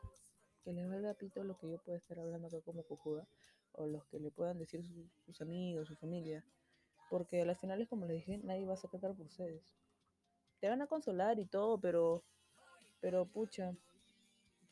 Que 0.63 0.73
les 0.73 0.89
valga 0.89 1.15
pito 1.15 1.43
lo 1.43 1.59
que 1.59 1.71
yo 1.71 1.79
pueda 1.79 1.99
estar 1.99 2.19
hablando 2.19 2.47
acá 2.47 2.61
como 2.61 2.85
cojuda, 2.85 3.27
o 3.73 3.87
los 3.87 4.05
que 4.07 4.21
le 4.21 4.31
puedan 4.31 4.59
decir 4.59 4.85
sus 5.25 5.41
amigos, 5.41 5.89
su 5.89 5.97
familia. 5.97 6.45
Porque 7.11 7.43
a 7.43 7.45
las 7.45 7.59
finales, 7.59 7.89
como 7.89 8.07
les 8.07 8.19
dije, 8.19 8.39
nadie 8.39 8.67
va 8.67 8.75
a 8.75 8.77
sacar 8.77 9.01
por 9.01 9.27
ustedes. 9.27 9.63
Te 10.61 10.69
van 10.69 10.83
a 10.83 10.87
consolar 10.87 11.39
y 11.39 11.47
todo, 11.47 11.81
pero, 11.81 12.23
pero 13.01 13.27
pucha, 13.27 13.73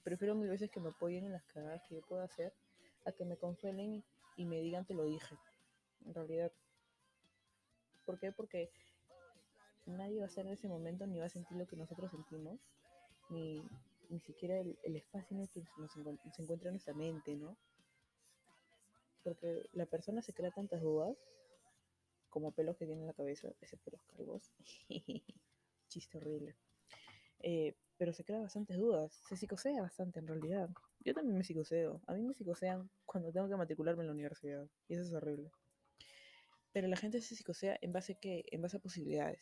prefiero 0.02 0.34
mil 0.34 0.48
veces 0.48 0.70
que 0.70 0.80
me 0.80 0.90
apoyen 0.90 1.24
en 1.24 1.32
las 1.32 1.44
cagadas 1.44 1.82
que 1.88 1.94
yo 1.96 2.02
pueda 2.02 2.24
hacer 2.24 2.52
a 3.04 3.12
que 3.12 3.24
me 3.24 3.36
consuelen 3.36 4.04
y 4.36 4.44
me 4.44 4.60
digan 4.60 4.84
te 4.84 4.94
lo 4.94 5.04
dije. 5.04 5.36
En 6.04 6.14
realidad, 6.14 6.52
¿Por 8.06 8.18
qué? 8.18 8.32
Porque 8.32 8.70
nadie 9.84 10.18
va 10.18 10.24
a 10.24 10.28
estar 10.28 10.46
en 10.46 10.52
ese 10.52 10.68
momento 10.68 11.06
ni 11.06 11.18
va 11.18 11.26
a 11.26 11.28
sentir 11.28 11.56
lo 11.58 11.66
que 11.66 11.76
nosotros 11.76 12.10
sentimos, 12.10 12.58
ni, 13.28 13.62
ni 14.08 14.20
siquiera 14.20 14.58
el, 14.58 14.96
espacio 14.96 15.36
en 15.36 15.42
el 15.42 15.50
que 15.50 15.62
nos 15.78 15.92
se 15.92 16.42
encuentra 16.42 16.70
nuestra 16.70 16.94
mente, 16.94 17.36
¿no? 17.36 17.56
Porque 19.22 19.68
la 19.72 19.86
persona 19.86 20.22
se 20.22 20.32
crea 20.32 20.52
tantas 20.52 20.80
dudas 20.80 21.16
como 22.28 22.52
pelos 22.52 22.76
que 22.76 22.86
tiene 22.86 23.00
en 23.00 23.06
la 23.08 23.14
cabeza, 23.14 23.48
ese 23.60 23.76
pelos 23.78 24.02
calvos. 24.04 24.52
Chiste 25.88 26.18
horrible. 26.18 26.54
Eh, 27.40 27.74
pero 27.96 28.12
se 28.12 28.24
crea 28.24 28.40
bastantes 28.40 28.76
dudas, 28.76 29.12
se 29.28 29.36
psicosea 29.36 29.80
bastante 29.80 30.20
en 30.20 30.26
realidad. 30.26 30.68
Yo 31.00 31.14
también 31.14 31.38
me 31.38 31.44
psicoseo. 31.44 32.02
A 32.06 32.14
mí 32.14 32.22
me 32.22 32.34
psicosean 32.34 32.90
cuando 33.04 33.32
tengo 33.32 33.48
que 33.48 33.56
matricularme 33.56 34.02
en 34.02 34.08
la 34.08 34.12
universidad. 34.12 34.68
Y 34.88 34.94
eso 34.94 35.02
es 35.02 35.12
horrible. 35.12 35.50
Pero 36.76 36.88
la 36.88 36.96
gente 36.98 37.22
se 37.22 37.34
psicosea 37.34 37.78
en 37.80 37.90
base 37.90 38.12
a 38.12 38.16
qué? 38.16 38.44
En 38.52 38.60
base 38.60 38.76
a 38.76 38.80
posibilidades. 38.80 39.40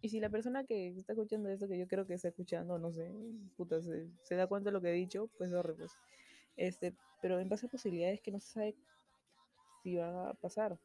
Y 0.00 0.08
si 0.08 0.18
la 0.18 0.28
persona 0.28 0.64
que 0.64 0.88
está 0.88 1.12
escuchando 1.12 1.48
eso, 1.48 1.68
que 1.68 1.78
yo 1.78 1.86
creo 1.86 2.04
que 2.04 2.14
está 2.14 2.26
escuchando, 2.26 2.80
no 2.80 2.90
sé, 2.90 3.14
puta, 3.56 3.80
se, 3.80 4.34
da 4.34 4.48
cuenta 4.48 4.70
de 4.70 4.72
lo 4.72 4.80
que 4.80 4.88
he 4.88 4.92
dicho, 4.92 5.30
pues 5.38 5.52
horrible, 5.52 5.84
pues. 5.84 5.92
Este, 6.56 6.96
pero 7.20 7.38
en 7.38 7.48
base 7.48 7.66
a 7.66 7.68
posibilidades 7.68 8.20
que 8.22 8.32
no 8.32 8.40
se 8.40 8.48
sabe 8.48 8.76
si 9.84 9.94
va 9.94 10.30
a 10.30 10.34
pasar. 10.34 10.80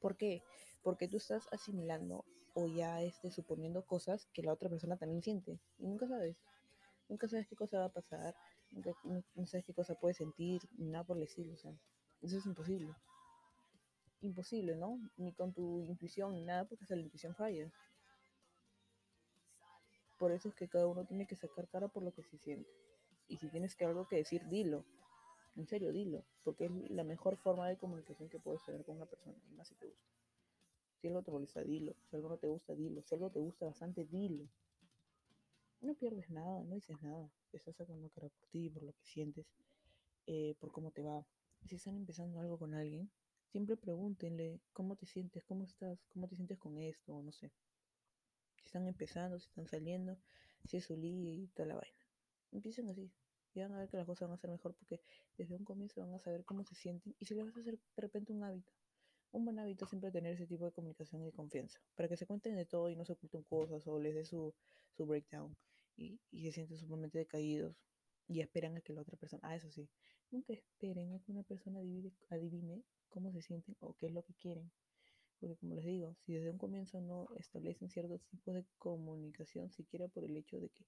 ¿Por 0.00 0.16
qué? 0.16 0.42
Porque 0.82 1.06
tú 1.06 1.18
estás 1.18 1.46
asimilando 1.52 2.24
o 2.54 2.66
ya 2.66 3.00
este, 3.00 3.30
suponiendo 3.30 3.86
cosas 3.86 4.26
que 4.32 4.42
la 4.42 4.52
otra 4.52 4.68
persona 4.68 4.96
también 4.96 5.22
siente. 5.22 5.60
Y 5.78 5.86
nunca 5.86 6.08
sabes. 6.08 6.36
Nunca 7.08 7.28
sabes 7.28 7.46
qué 7.46 7.54
cosa 7.54 7.78
va 7.78 7.84
a 7.84 7.92
pasar, 7.92 8.34
nunca, 8.72 8.90
no, 9.04 9.46
sabes 9.46 9.64
qué 9.64 9.72
cosa 9.72 9.94
puede 9.94 10.14
sentir, 10.14 10.62
nada 10.78 11.04
por 11.04 11.16
decirlo. 11.16 11.52
O 11.52 11.58
sea, 11.58 11.72
eso 12.22 12.38
es 12.38 12.44
imposible 12.44 12.92
imposible, 14.20 14.76
¿no? 14.76 15.00
Ni 15.16 15.32
con 15.32 15.52
tu 15.52 15.84
intuición 15.84 16.34
ni 16.34 16.44
nada, 16.44 16.64
porque 16.64 16.84
hasta 16.84 16.96
la 16.96 17.02
intuición 17.02 17.34
falla. 17.34 17.70
Por 20.18 20.32
eso 20.32 20.48
es 20.48 20.54
que 20.54 20.68
cada 20.68 20.86
uno 20.86 21.06
tiene 21.06 21.26
que 21.26 21.36
sacar 21.36 21.68
cara 21.68 21.88
por 21.88 22.02
lo 22.02 22.12
que 22.12 22.22
se 22.22 22.36
siente. 22.38 22.70
Y 23.26 23.38
si 23.38 23.48
tienes 23.48 23.74
que 23.74 23.84
algo 23.84 24.06
que 24.06 24.16
decir, 24.16 24.46
dilo. 24.48 24.84
En 25.56 25.66
serio, 25.66 25.92
dilo. 25.92 26.24
Porque 26.42 26.66
es 26.66 26.90
la 26.90 27.04
mejor 27.04 27.36
forma 27.36 27.68
de 27.68 27.78
comunicación 27.78 28.28
que 28.28 28.38
puedes 28.38 28.62
tener 28.64 28.84
con 28.84 28.96
una 28.96 29.06
persona. 29.06 29.38
Y 29.48 29.54
más 29.54 29.68
si 29.68 29.74
te 29.76 29.86
gusta. 29.86 30.10
Si 31.00 31.08
algo 31.08 31.22
te 31.22 31.30
molesta, 31.30 31.62
dilo. 31.62 31.94
Si 32.04 32.16
algo 32.16 32.28
no 32.28 32.36
te 32.36 32.48
gusta, 32.48 32.74
dilo. 32.74 33.02
Si 33.02 33.14
algo 33.14 33.30
te 33.30 33.38
gusta 33.38 33.66
bastante, 33.66 34.04
dilo. 34.04 34.46
No 35.80 35.94
pierdes 35.94 36.28
nada, 36.28 36.62
no 36.64 36.74
dices 36.74 37.00
nada. 37.00 37.32
Estás 37.52 37.76
sacando 37.76 38.10
cara 38.10 38.28
por 38.28 38.46
ti, 38.48 38.68
por 38.68 38.82
lo 38.82 38.92
que 38.92 39.04
sientes, 39.06 39.46
eh, 40.26 40.54
por 40.60 40.70
cómo 40.70 40.90
te 40.90 41.02
va. 41.02 41.26
Si 41.64 41.76
están 41.76 41.96
empezando 41.96 42.38
algo 42.38 42.58
con 42.58 42.74
alguien, 42.74 43.10
siempre 43.50 43.76
pregúntenle 43.76 44.60
cómo 44.72 44.96
te 44.96 45.06
sientes, 45.06 45.44
cómo 45.44 45.64
estás, 45.64 45.98
cómo 46.12 46.28
te 46.28 46.36
sientes 46.36 46.58
con 46.58 46.78
esto, 46.78 47.14
o 47.14 47.22
no 47.22 47.32
sé. 47.32 47.50
Si 48.56 48.66
están 48.66 48.86
empezando, 48.86 49.38
si 49.38 49.46
están 49.46 49.66
saliendo, 49.66 50.16
si 50.66 50.76
es 50.76 50.84
su 50.84 50.94
y 51.02 51.48
toda 51.54 51.68
la 51.68 51.74
vaina. 51.74 51.98
Empiecen 52.52 52.88
así. 52.88 53.10
Y 53.54 53.60
van 53.60 53.72
a 53.72 53.78
ver 53.78 53.88
que 53.88 53.96
las 53.96 54.06
cosas 54.06 54.28
van 54.28 54.34
a 54.34 54.40
ser 54.40 54.50
mejor 54.50 54.74
porque 54.74 55.00
desde 55.36 55.56
un 55.56 55.64
comienzo 55.64 56.00
van 56.00 56.14
a 56.14 56.20
saber 56.20 56.44
cómo 56.44 56.62
se 56.62 56.76
sienten 56.76 57.16
y 57.18 57.24
si 57.24 57.34
les 57.34 57.44
vas 57.44 57.56
a 57.56 57.60
hacer 57.60 57.78
de 57.96 58.02
repente 58.02 58.32
un 58.32 58.44
hábito. 58.44 58.72
Un 59.32 59.44
buen 59.44 59.58
hábito 59.58 59.86
siempre 59.86 60.12
tener 60.12 60.34
ese 60.34 60.46
tipo 60.46 60.64
de 60.64 60.72
comunicación 60.72 61.24
y 61.26 61.32
confianza. 61.32 61.80
Para 61.96 62.08
que 62.08 62.16
se 62.16 62.26
cuenten 62.26 62.54
de 62.54 62.66
todo 62.66 62.88
y 62.90 62.96
no 62.96 63.04
se 63.04 63.12
oculten 63.12 63.42
cosas 63.42 63.86
o 63.88 63.98
les 63.98 64.14
dé 64.14 64.24
su, 64.24 64.54
su 64.96 65.06
breakdown 65.06 65.56
y, 65.96 66.20
y 66.30 66.44
se 66.44 66.52
sienten 66.52 66.78
sumamente 66.78 67.18
decaídos 67.18 67.76
y 68.28 68.40
esperan 68.40 68.76
a 68.76 68.80
que 68.80 68.92
la 68.92 69.00
otra 69.00 69.16
persona, 69.16 69.40
ah, 69.44 69.56
eso 69.56 69.68
sí, 69.70 69.88
nunca 70.30 70.52
esperen 70.52 71.12
a 71.14 71.18
que 71.20 71.32
una 71.32 71.42
persona 71.42 71.80
adivine, 71.80 72.12
adivine 72.28 72.84
cómo 73.10 73.32
se 73.32 73.42
sienten 73.42 73.76
o 73.80 73.94
qué 73.94 74.06
es 74.06 74.12
lo 74.12 74.22
que 74.22 74.34
quieren. 74.34 74.70
Porque 75.38 75.56
como 75.56 75.74
les 75.74 75.84
digo, 75.84 76.14
si 76.24 76.34
desde 76.34 76.50
un 76.50 76.58
comienzo 76.58 77.00
no 77.00 77.28
establecen 77.38 77.88
ciertos 77.88 78.22
tipos 78.24 78.54
de 78.54 78.64
comunicación, 78.78 79.70
siquiera 79.70 80.08
por 80.08 80.24
el 80.24 80.36
hecho 80.36 80.58
de 80.58 80.68
que 80.68 80.84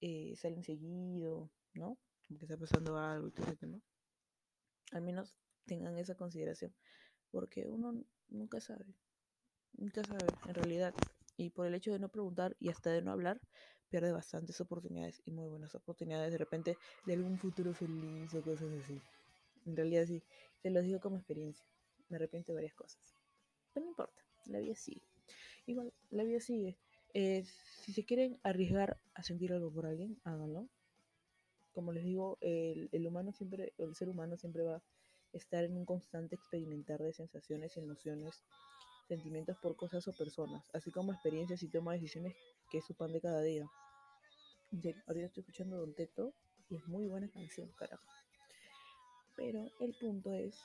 eh, 0.00 0.36
salen 0.36 0.64
seguido, 0.64 1.50
¿no? 1.74 1.98
Como 2.26 2.38
que 2.38 2.46
está 2.46 2.56
pasando 2.56 2.96
algo 2.96 3.28
y 3.28 3.30
todo 3.32 3.46
ese 3.46 3.56
tema, 3.56 3.80
al 4.92 5.02
menos 5.02 5.34
tengan 5.66 5.98
esa 5.98 6.14
consideración. 6.14 6.74
Porque 7.30 7.68
uno 7.68 8.04
nunca 8.28 8.60
sabe, 8.60 8.86
nunca 9.74 10.02
sabe 10.04 10.26
en 10.46 10.54
realidad. 10.54 10.94
Y 11.36 11.50
por 11.50 11.66
el 11.66 11.74
hecho 11.74 11.92
de 11.92 11.98
no 11.98 12.08
preguntar 12.08 12.56
y 12.60 12.70
hasta 12.70 12.90
de 12.90 13.02
no 13.02 13.10
hablar, 13.10 13.40
pierde 13.88 14.12
bastantes 14.12 14.60
oportunidades 14.60 15.20
y 15.24 15.30
muy 15.30 15.48
buenas 15.48 15.74
oportunidades 15.74 16.32
de 16.32 16.38
repente 16.38 16.78
de 17.06 17.12
algún 17.12 17.38
futuro 17.38 17.74
feliz 17.74 18.32
o 18.34 18.42
cosas 18.42 18.72
así. 18.82 19.00
En 19.66 19.76
realidad 19.76 20.06
sí, 20.06 20.22
te 20.64 20.70
lo 20.70 20.80
digo 20.80 20.98
como 20.98 21.18
experiencia. 21.18 21.66
Me 22.08 22.16
arrepiento 22.16 22.52
de 22.52 22.56
varias 22.56 22.74
cosas. 22.74 23.14
Pero 23.74 23.84
no 23.84 23.90
importa, 23.90 24.24
la 24.46 24.60
vida 24.60 24.74
sigue. 24.74 25.02
Igual, 25.66 25.92
la 26.10 26.24
vida 26.24 26.40
sigue. 26.40 26.78
Eh, 27.12 27.44
si 27.82 27.92
se 27.92 28.06
quieren 28.06 28.40
arriesgar 28.42 28.98
a 29.12 29.22
sentir 29.22 29.52
algo 29.52 29.70
por 29.70 29.84
alguien, 29.84 30.18
háganlo. 30.24 30.70
Como 31.72 31.92
les 31.92 32.02
digo, 32.02 32.38
el, 32.40 32.88
el 32.92 33.06
humano 33.06 33.30
siempre, 33.32 33.74
el 33.76 33.94
ser 33.94 34.08
humano 34.08 34.38
siempre 34.38 34.62
va 34.62 34.76
a 34.76 34.82
estar 35.34 35.64
en 35.64 35.76
un 35.76 35.84
constante 35.84 36.34
experimentar 36.34 37.02
de 37.02 37.12
sensaciones, 37.12 37.76
emociones, 37.76 38.42
sentimientos 39.06 39.58
por 39.58 39.76
cosas 39.76 40.08
o 40.08 40.16
personas, 40.16 40.64
así 40.72 40.90
como 40.90 41.12
experiencias 41.12 41.62
y 41.62 41.68
toma 41.68 41.92
decisiones 41.92 42.34
que 42.70 42.78
es 42.78 42.86
su 42.86 42.94
pan 42.94 43.12
de 43.12 43.20
cada 43.20 43.42
día. 43.42 43.66
ahorita 45.06 45.26
estoy 45.26 45.42
escuchando 45.42 45.76
Don 45.76 45.94
Teto 45.94 46.32
y 46.70 46.76
es 46.76 46.86
muy 46.88 47.06
buena 47.06 47.28
canción, 47.28 47.70
carajo. 47.72 48.23
Pero 49.36 49.70
el 49.80 49.94
punto 49.94 50.32
es 50.32 50.56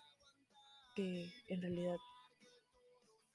que 0.96 1.28
en 1.48 1.62
realidad 1.62 1.98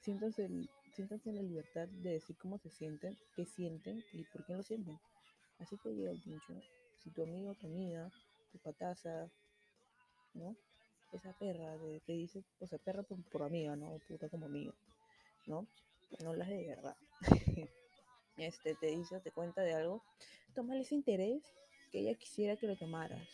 siéntanse, 0.00 0.48
siéntanse 0.94 1.30
en 1.30 1.36
la 1.36 1.42
libertad 1.42 1.88
de 1.88 2.10
decir 2.10 2.36
cómo 2.36 2.58
se 2.58 2.70
sienten, 2.70 3.16
qué 3.34 3.46
sienten 3.46 4.04
y 4.12 4.24
por 4.24 4.44
qué 4.44 4.54
lo 4.54 4.62
sienten. 4.62 4.98
Así 5.58 5.76
que 5.78 5.94
llega 5.94 6.10
el 6.10 6.20
pincho. 6.20 6.54
Si 7.02 7.10
tu 7.10 7.22
amigo, 7.22 7.54
tu 7.54 7.66
amiga, 7.66 8.10
tu 8.52 8.58
pataza, 8.58 9.30
¿no? 10.34 10.56
Esa 11.12 11.32
perra 11.38 11.76
de, 11.78 12.00
te 12.00 12.12
dice, 12.12 12.44
o 12.60 12.66
sea, 12.66 12.78
perra 12.78 13.02
por, 13.02 13.42
amiga, 13.42 13.76
¿no? 13.76 13.98
Puta 14.08 14.28
como 14.28 14.46
amigo, 14.46 14.74
¿no? 15.46 15.66
No 16.22 16.34
las 16.34 16.48
de 16.48 16.66
verdad. 16.66 16.96
este, 18.36 18.74
te 18.74 18.86
dice, 18.86 19.20
te 19.20 19.30
cuenta 19.30 19.62
de 19.62 19.74
algo, 19.74 20.02
tómale 20.54 20.80
ese 20.80 20.94
interés 20.94 21.42
que 21.90 22.00
ella 22.00 22.14
quisiera 22.14 22.56
que 22.56 22.66
lo 22.66 22.76
tomaras. 22.76 23.28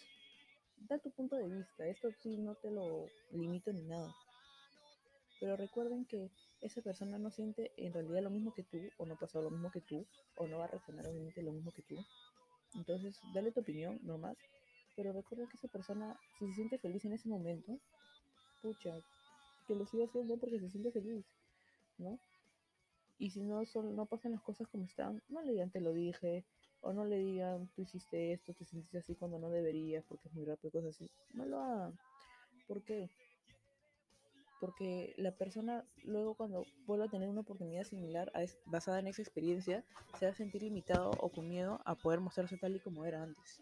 Da 0.88 0.98
tu 0.98 1.10
punto 1.10 1.36
de 1.36 1.48
vista, 1.48 1.86
esto 1.86 2.10
sí 2.22 2.36
no 2.36 2.54
te 2.54 2.70
lo 2.70 3.06
limito 3.32 3.72
ni 3.72 3.82
nada. 3.82 4.14
Pero 5.38 5.56
recuerden 5.56 6.04
que 6.04 6.30
esa 6.60 6.82
persona 6.82 7.18
no 7.18 7.30
siente 7.30 7.72
en 7.76 7.92
realidad 7.92 8.22
lo 8.22 8.30
mismo 8.30 8.52
que 8.52 8.62
tú, 8.62 8.78
o 8.98 9.06
no 9.06 9.16
pasa 9.16 9.40
lo 9.40 9.50
mismo 9.50 9.70
que 9.70 9.80
tú, 9.80 10.04
o 10.36 10.46
no 10.46 10.58
va 10.58 10.64
a 10.64 10.68
reaccionar 10.68 11.06
obviamente 11.06 11.42
lo 11.42 11.52
mismo 11.52 11.72
que 11.72 11.82
tú. 11.82 11.96
Entonces, 12.74 13.18
dale 13.34 13.52
tu 13.52 13.60
opinión, 13.60 13.98
no 14.02 14.18
más. 14.18 14.36
Pero 14.96 15.12
recuerda 15.12 15.46
que 15.48 15.56
esa 15.56 15.68
persona, 15.68 16.18
si 16.38 16.46
se 16.48 16.54
siente 16.54 16.78
feliz 16.78 17.04
en 17.04 17.12
ese 17.12 17.28
momento, 17.28 17.78
pucha, 18.62 18.90
que 19.66 19.74
lo 19.74 19.86
siga 19.86 20.04
haciendo 20.04 20.36
porque 20.38 20.60
se 20.60 20.68
siente 20.68 20.90
feliz, 20.90 21.24
¿no? 21.98 22.18
Y 23.18 23.30
si 23.30 23.40
no, 23.42 23.64
son, 23.66 23.94
no 23.94 24.06
pasan 24.06 24.32
las 24.32 24.42
cosas 24.42 24.66
como 24.68 24.84
están, 24.84 25.22
no 25.28 25.42
le 25.42 25.52
digan 25.52 25.70
te 25.70 25.80
lo 25.80 25.92
dije, 25.92 26.44
o 26.82 26.92
no 26.92 27.04
le 27.04 27.16
digan 27.16 27.68
tú 27.74 27.82
hiciste 27.82 28.32
esto, 28.32 28.54
te 28.54 28.64
sentiste 28.64 28.98
así 28.98 29.14
cuando 29.14 29.38
no 29.38 29.50
deberías, 29.50 30.04
porque 30.06 30.28
es 30.28 30.34
muy 30.34 30.44
rápido, 30.44 30.72
cosas 30.72 30.96
así. 30.96 31.10
No 31.34 31.44
lo 31.44 31.60
hagan. 31.60 31.98
¿Por 32.66 32.82
qué? 32.84 33.10
Porque 34.60 35.14
la 35.16 35.34
persona 35.36 35.84
luego 36.04 36.34
cuando 36.34 36.64
vuelva 36.86 37.06
a 37.06 37.10
tener 37.10 37.28
una 37.28 37.40
oportunidad 37.40 37.84
similar 37.84 38.30
a 38.34 38.44
basada 38.66 38.98
en 38.98 39.06
esa 39.06 39.22
experiencia, 39.22 39.84
se 40.18 40.26
va 40.26 40.32
a 40.32 40.34
sentir 40.34 40.62
limitado 40.62 41.10
o 41.18 41.30
con 41.30 41.48
miedo 41.48 41.80
a 41.84 41.94
poder 41.94 42.20
mostrarse 42.20 42.58
tal 42.58 42.76
y 42.76 42.80
como 42.80 43.04
era 43.04 43.22
antes. 43.22 43.60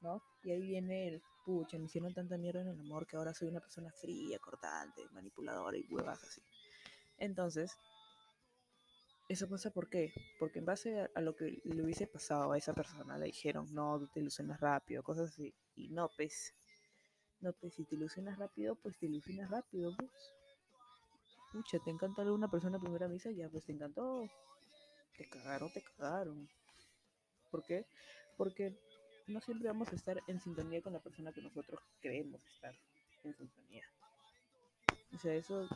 ¿No? 0.00 0.22
Y 0.44 0.52
ahí 0.52 0.62
viene 0.62 1.08
el, 1.08 1.22
pucha, 1.44 1.76
me 1.76 1.86
hicieron 1.86 2.14
tanta 2.14 2.38
mierda 2.38 2.60
en 2.60 2.68
el 2.68 2.78
amor 2.78 3.06
que 3.06 3.16
ahora 3.16 3.34
soy 3.34 3.48
una 3.48 3.58
persona 3.58 3.90
fría, 3.90 4.38
cortante, 4.38 5.02
manipuladora 5.12 5.76
y 5.76 5.84
huevas 5.90 6.22
así. 6.22 6.40
Entonces, 7.18 7.76
eso 9.28 9.48
pasa 9.48 9.70
¿por 9.70 9.90
qué? 9.90 10.12
Porque 10.38 10.58
en 10.58 10.64
base 10.64 11.08
a, 11.14 11.20
lo 11.20 11.36
que 11.36 11.60
le 11.64 11.82
hubiese 11.82 12.06
pasado 12.06 12.52
a 12.52 12.58
esa 12.58 12.72
persona, 12.72 13.18
le 13.18 13.26
dijeron, 13.26 13.66
no, 13.72 13.98
tú 13.98 14.08
te 14.08 14.20
ilusionas 14.20 14.58
rápido, 14.60 15.02
cosas 15.02 15.30
así. 15.30 15.54
Y 15.76 15.88
no, 15.90 16.08
pues, 16.16 16.54
no, 17.40 17.52
pues, 17.52 17.74
si 17.74 17.84
te 17.84 17.96
ilusionas 17.96 18.38
rápido, 18.38 18.74
pues 18.76 18.98
te 18.98 19.06
ilusionas 19.06 19.50
rápido, 19.50 19.94
pues. 19.96 20.10
Pucha, 21.52 21.78
te 21.78 21.90
encantó 21.90 22.22
alguna 22.22 22.50
persona 22.50 22.78
a 22.78 22.80
primera 22.80 23.06
vista, 23.06 23.30
ya, 23.30 23.48
pues 23.50 23.64
te 23.64 23.72
encantó. 23.72 24.28
Te 25.16 25.28
cagaron, 25.28 25.72
te 25.72 25.82
cagaron. 25.82 26.48
¿Por 27.50 27.64
qué? 27.64 27.86
Porque 28.36 28.78
no 29.26 29.40
siempre 29.40 29.68
vamos 29.68 29.88
a 29.92 29.96
estar 29.96 30.22
en 30.26 30.40
sintonía 30.40 30.80
con 30.80 30.92
la 30.92 31.00
persona 31.00 31.32
que 31.32 31.42
nosotros 31.42 31.80
creemos 32.00 32.42
estar 32.46 32.74
en 33.24 33.34
sintonía. 33.34 33.84
O 35.14 35.18
sea, 35.18 35.34
eso 35.34 35.68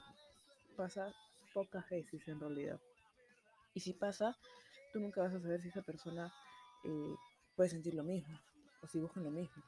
pasa 0.77 1.13
pocas 1.53 1.89
veces 1.91 2.27
en 2.29 2.41
realidad. 2.41 2.81
Y 3.75 3.81
si 3.81 3.93
pasa, 3.95 4.37
tú 4.93 5.01
nunca 5.01 5.23
vas 5.23 5.35
a 5.35 5.41
saber 5.41 5.63
si 5.63 5.69
esa 5.69 5.83
persona 5.83 6.33
eh, 6.85 7.15
puede 7.57 7.71
sentir 7.71 7.95
lo 7.95 8.05
mismo 8.05 8.39
o 8.83 8.87
si 8.87 8.99
buscan 8.99 9.25
lo 9.25 9.31
mismo. 9.31 9.63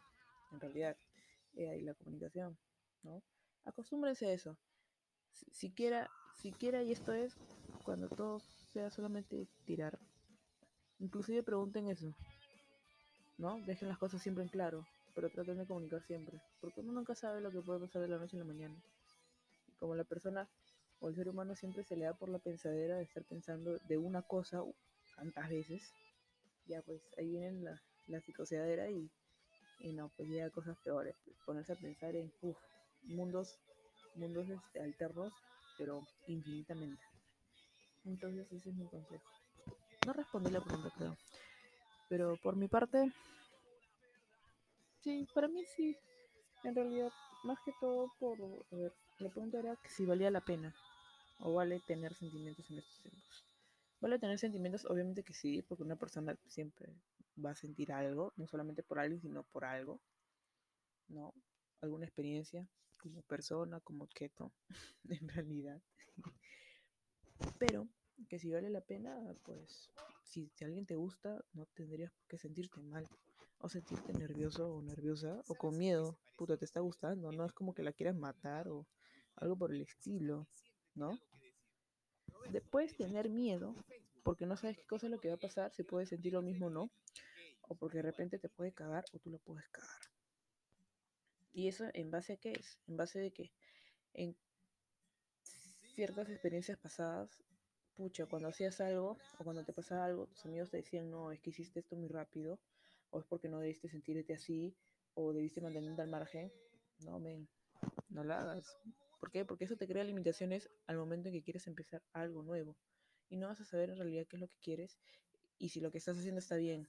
En 0.52 0.60
realidad, 0.60 0.96
eh, 1.54 1.70
ahí 1.70 1.82
la 1.82 1.94
comunicación, 1.94 2.58
¿no? 3.02 3.22
Acostúmbrense 3.64 4.26
a 4.26 4.32
eso. 4.32 4.56
siquiera, 5.52 6.10
siquiera, 6.34 6.82
y 6.82 6.92
esto 6.92 7.12
es 7.12 7.34
cuando 7.84 8.08
todo 8.08 8.40
sea 8.72 8.90
solamente 8.90 9.48
tirar. 9.64 9.98
Inclusive 10.98 11.42
pregunten 11.42 11.88
eso, 11.88 12.14
¿no? 13.38 13.60
Dejen 13.66 13.88
las 13.88 13.98
cosas 13.98 14.22
siempre 14.22 14.44
en 14.44 14.50
claro, 14.50 14.86
pero 15.14 15.30
traten 15.30 15.58
de 15.58 15.66
comunicar 15.66 16.02
siempre, 16.02 16.40
porque 16.60 16.80
uno 16.80 16.92
nunca 16.92 17.14
sabe 17.14 17.40
lo 17.40 17.50
que 17.50 17.60
puede 17.60 17.80
pasar 17.80 18.02
de 18.02 18.08
la 18.08 18.18
noche 18.18 18.36
a 18.36 18.40
la 18.40 18.44
mañana. 18.44 18.76
Como 19.78 19.94
la 19.94 20.04
persona 20.04 20.48
o 21.04 21.08
el 21.08 21.14
ser 21.14 21.28
humano 21.28 21.54
siempre 21.54 21.84
se 21.84 21.96
le 21.96 22.06
da 22.06 22.14
por 22.14 22.30
la 22.30 22.38
pensadera 22.38 22.96
de 22.96 23.02
estar 23.02 23.22
pensando 23.24 23.78
de 23.88 23.98
una 23.98 24.22
cosa 24.22 24.64
tantas 25.16 25.50
veces, 25.50 25.92
ya 26.66 26.80
pues 26.80 27.02
ahí 27.18 27.28
viene 27.28 27.60
la, 27.60 27.82
la 28.06 28.20
psicoseadera 28.22 28.88
y, 28.90 29.10
y 29.80 29.92
no, 29.92 30.10
pues 30.16 30.30
llega 30.30 30.48
cosas 30.48 30.78
peores, 30.78 31.14
ponerse 31.44 31.74
a 31.74 31.76
pensar 31.76 32.16
en 32.16 32.32
mundos, 33.02 33.58
mundos 34.14 34.48
este, 34.48 34.80
alternos, 34.80 35.34
pero 35.76 36.00
infinitamente. 36.26 37.02
Entonces 38.06 38.50
ese 38.50 38.70
es 38.70 38.74
mi 38.74 38.86
consejo. 38.86 39.24
No 40.06 40.14
respondí 40.14 40.50
la 40.50 40.62
pregunta, 40.62 40.90
creo. 40.96 41.18
Pero 42.08 42.38
por 42.42 42.56
mi 42.56 42.66
parte, 42.66 43.12
sí, 45.02 45.28
para 45.34 45.48
mí 45.48 45.66
sí. 45.66 45.94
En 46.62 46.74
realidad, 46.74 47.12
más 47.42 47.58
que 47.62 47.72
todo 47.78 48.10
por, 48.18 48.38
a 48.40 48.74
ver, 48.74 48.92
la 49.18 49.28
pregunta 49.28 49.58
era 49.58 49.76
que 49.76 49.90
si 49.90 50.06
valía 50.06 50.30
la 50.30 50.40
pena 50.40 50.74
o 51.44 51.52
vale 51.52 51.78
tener 51.80 52.14
sentimientos 52.14 52.70
en 52.70 52.78
estos 52.78 52.98
tiempos. 53.00 53.44
Vale 54.00 54.18
tener 54.18 54.38
sentimientos, 54.38 54.86
obviamente 54.86 55.22
que 55.22 55.34
sí, 55.34 55.60
porque 55.62 55.82
una 55.82 55.96
persona 55.96 56.36
siempre 56.48 56.88
va 57.44 57.50
a 57.50 57.54
sentir 57.54 57.92
algo, 57.92 58.32
no 58.36 58.46
solamente 58.46 58.82
por 58.82 58.98
alguien, 58.98 59.20
sino 59.20 59.42
por 59.44 59.66
algo, 59.66 60.00
¿no? 61.08 61.34
Alguna 61.82 62.06
experiencia 62.06 62.66
como 62.98 63.20
persona, 63.22 63.78
como 63.80 64.04
objeto, 64.04 64.52
en 65.08 65.28
realidad. 65.28 65.82
Pero 67.58 67.86
que 68.30 68.38
si 68.38 68.50
vale 68.50 68.70
la 68.70 68.80
pena, 68.80 69.14
pues 69.42 69.90
si, 70.22 70.50
si 70.54 70.64
alguien 70.64 70.86
te 70.86 70.96
gusta, 70.96 71.44
no 71.52 71.66
tendrías 71.74 72.10
por 72.10 72.26
qué 72.26 72.38
sentirte 72.38 72.80
mal 72.80 73.06
o 73.58 73.68
sentirte 73.68 74.14
nervioso 74.14 74.74
o 74.74 74.80
nerviosa 74.80 75.42
o 75.48 75.54
con 75.54 75.76
miedo, 75.76 76.16
puta, 76.38 76.56
te 76.56 76.64
está 76.64 76.80
gustando, 76.80 77.32
no 77.32 77.44
es 77.44 77.52
como 77.52 77.74
que 77.74 77.82
la 77.82 77.92
quieras 77.92 78.16
matar 78.16 78.68
o 78.68 78.86
algo 79.36 79.56
por 79.56 79.72
el 79.72 79.82
estilo, 79.82 80.46
¿no? 80.94 81.18
Después 82.50 82.96
tener 82.96 83.28
miedo 83.28 83.74
porque 84.22 84.46
no 84.46 84.56
sabes 84.56 84.78
qué 84.78 84.86
cosa 84.86 85.06
es 85.06 85.12
lo 85.12 85.20
que 85.20 85.28
va 85.28 85.34
a 85.34 85.38
pasar, 85.38 85.72
si 85.72 85.82
puedes 85.82 86.08
sentir 86.08 86.32
lo 86.32 86.42
mismo 86.42 86.66
o 86.66 86.70
no, 86.70 86.90
o 87.62 87.74
porque 87.74 87.98
de 87.98 88.02
repente 88.02 88.38
te 88.38 88.48
puede 88.48 88.72
cagar 88.72 89.04
o 89.12 89.18
tú 89.18 89.30
lo 89.30 89.38
puedes 89.38 89.68
cagar. 89.68 89.90
¿Y 91.52 91.68
eso 91.68 91.84
en 91.92 92.10
base 92.10 92.32
a 92.32 92.36
qué 92.36 92.52
es? 92.52 92.80
En 92.88 92.96
base 92.96 93.20
de 93.20 93.32
que 93.32 93.52
en 94.14 94.36
ciertas 95.94 96.28
experiencias 96.28 96.78
pasadas, 96.78 97.30
pucha, 97.94 98.26
cuando 98.26 98.48
hacías 98.48 98.80
algo 98.80 99.18
o 99.38 99.44
cuando 99.44 99.64
te 99.64 99.72
pasaba 99.72 100.06
algo, 100.06 100.26
tus 100.26 100.44
amigos 100.46 100.70
te 100.70 100.78
decían, 100.78 101.10
no, 101.10 101.30
es 101.30 101.40
que 101.40 101.50
hiciste 101.50 101.80
esto 101.80 101.96
muy 101.96 102.08
rápido, 102.08 102.58
o 103.10 103.20
es 103.20 103.26
porque 103.26 103.48
no 103.48 103.60
debiste 103.60 103.88
sentirte 103.88 104.34
así, 104.34 104.74
o 105.14 105.32
debiste 105.32 105.60
mantenerte 105.60 106.02
al 106.02 106.08
margen. 106.08 106.52
No, 107.00 107.20
men, 107.20 107.48
no 108.08 108.24
lo 108.24 108.34
hagas. 108.34 108.76
¿Por 109.24 109.30
qué? 109.30 109.46
Porque 109.46 109.64
eso 109.64 109.74
te 109.74 109.88
crea 109.88 110.04
limitaciones 110.04 110.68
al 110.86 110.98
momento 110.98 111.30
en 111.30 111.34
que 111.34 111.42
quieres 111.42 111.66
empezar 111.66 112.02
algo 112.12 112.42
nuevo. 112.42 112.76
Y 113.30 113.38
no 113.38 113.48
vas 113.48 113.58
a 113.58 113.64
saber 113.64 113.88
en 113.88 113.96
realidad 113.96 114.26
qué 114.28 114.36
es 114.36 114.40
lo 114.40 114.48
que 114.48 114.58
quieres 114.58 114.98
y 115.58 115.70
si 115.70 115.80
lo 115.80 115.90
que 115.90 115.96
estás 115.96 116.18
haciendo 116.18 116.40
está 116.40 116.56
bien. 116.56 116.86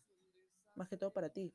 Más 0.76 0.90
que 0.90 0.98
todo 0.98 1.14
para 1.14 1.30
ti. 1.30 1.54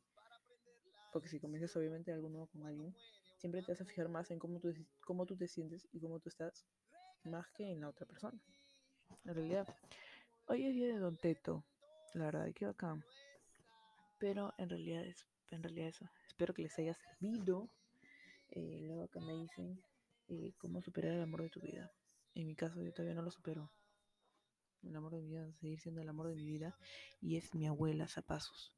Porque 1.12 1.28
si 1.28 1.38
comienzas 1.38 1.76
obviamente 1.76 2.12
algo 2.12 2.30
nuevo 2.30 2.46
con 2.46 2.64
alguien, 2.64 2.96
siempre 3.37 3.60
te 3.60 3.72
vas 3.72 3.80
a 3.82 3.84
fijar 3.84 4.08
más 4.08 4.30
en 4.30 4.38
cómo 4.38 4.58
tú, 4.58 4.72
cómo 5.02 5.26
tú 5.26 5.37
te 5.37 5.49
sientes 5.49 5.87
y 5.92 6.00
cómo 6.00 6.18
tú 6.18 6.30
estás, 6.30 6.64
más 7.25 7.50
que 7.50 7.70
en 7.70 7.82
la 7.82 7.90
otra 7.90 8.06
persona. 8.06 8.40
En 9.26 9.34
realidad, 9.34 9.68
hoy 10.46 10.64
es 10.64 10.75
día 10.75 10.87
de 10.87 10.99
Don 10.99 11.18
Teto, 11.18 11.62
la 12.14 12.25
verdad, 12.25 12.50
qué 12.54 12.64
bacán. 12.64 13.04
Pero 14.18 14.54
en 14.56 14.70
realidad 14.70 15.04
es, 15.04 15.26
en 15.50 15.62
realidad 15.62 15.88
eso. 15.88 16.08
Espero 16.26 16.54
que 16.54 16.62
les 16.62 16.78
haya 16.78 16.94
servido. 16.94 17.68
Eh, 18.49 18.78
luego 18.80 19.02
acá 19.02 19.20
me 19.20 19.34
dicen 19.34 19.78
eh, 20.30 20.54
cómo 20.58 20.80
superar 20.80 21.12
el 21.14 21.22
amor 21.22 21.42
de 21.42 21.50
tu 21.50 21.60
vida. 21.60 21.90
En 22.34 22.46
mi 22.46 22.54
caso, 22.54 22.80
yo 22.80 22.92
todavía 22.92 23.16
no 23.16 23.22
lo 23.22 23.30
supero. 23.30 23.72
El 24.82 24.94
amor 24.94 25.12
de 25.12 25.20
mi 25.20 25.28
vida 25.28 25.52
seguir 25.54 25.80
siendo 25.80 26.00
el 26.00 26.08
amor 26.08 26.28
de 26.28 26.37
mi 26.37 26.46
vida 26.46 26.78
y 27.20 27.37
es 27.37 27.52
mi 27.54 27.66
abuela 27.66 28.06
Zapazos. 28.06 28.72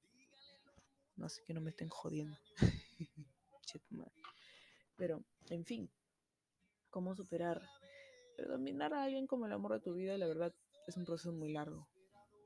Sé 1.28 1.42
que 1.46 1.54
no 1.54 1.60
me 1.60 1.70
estén 1.70 1.88
jodiendo. 1.88 2.36
Pero, 4.96 5.24
en 5.50 5.64
fin, 5.64 5.90
cómo 6.90 7.14
superar. 7.14 7.62
Pero 8.36 8.52
dominar 8.52 8.94
a 8.94 9.04
alguien 9.04 9.26
como 9.26 9.46
el 9.46 9.52
amor 9.52 9.74
de 9.74 9.80
tu 9.80 9.94
vida, 9.94 10.16
la 10.16 10.26
verdad, 10.26 10.54
es 10.86 10.96
un 10.96 11.04
proceso 11.04 11.32
muy 11.32 11.52
largo. 11.52 11.86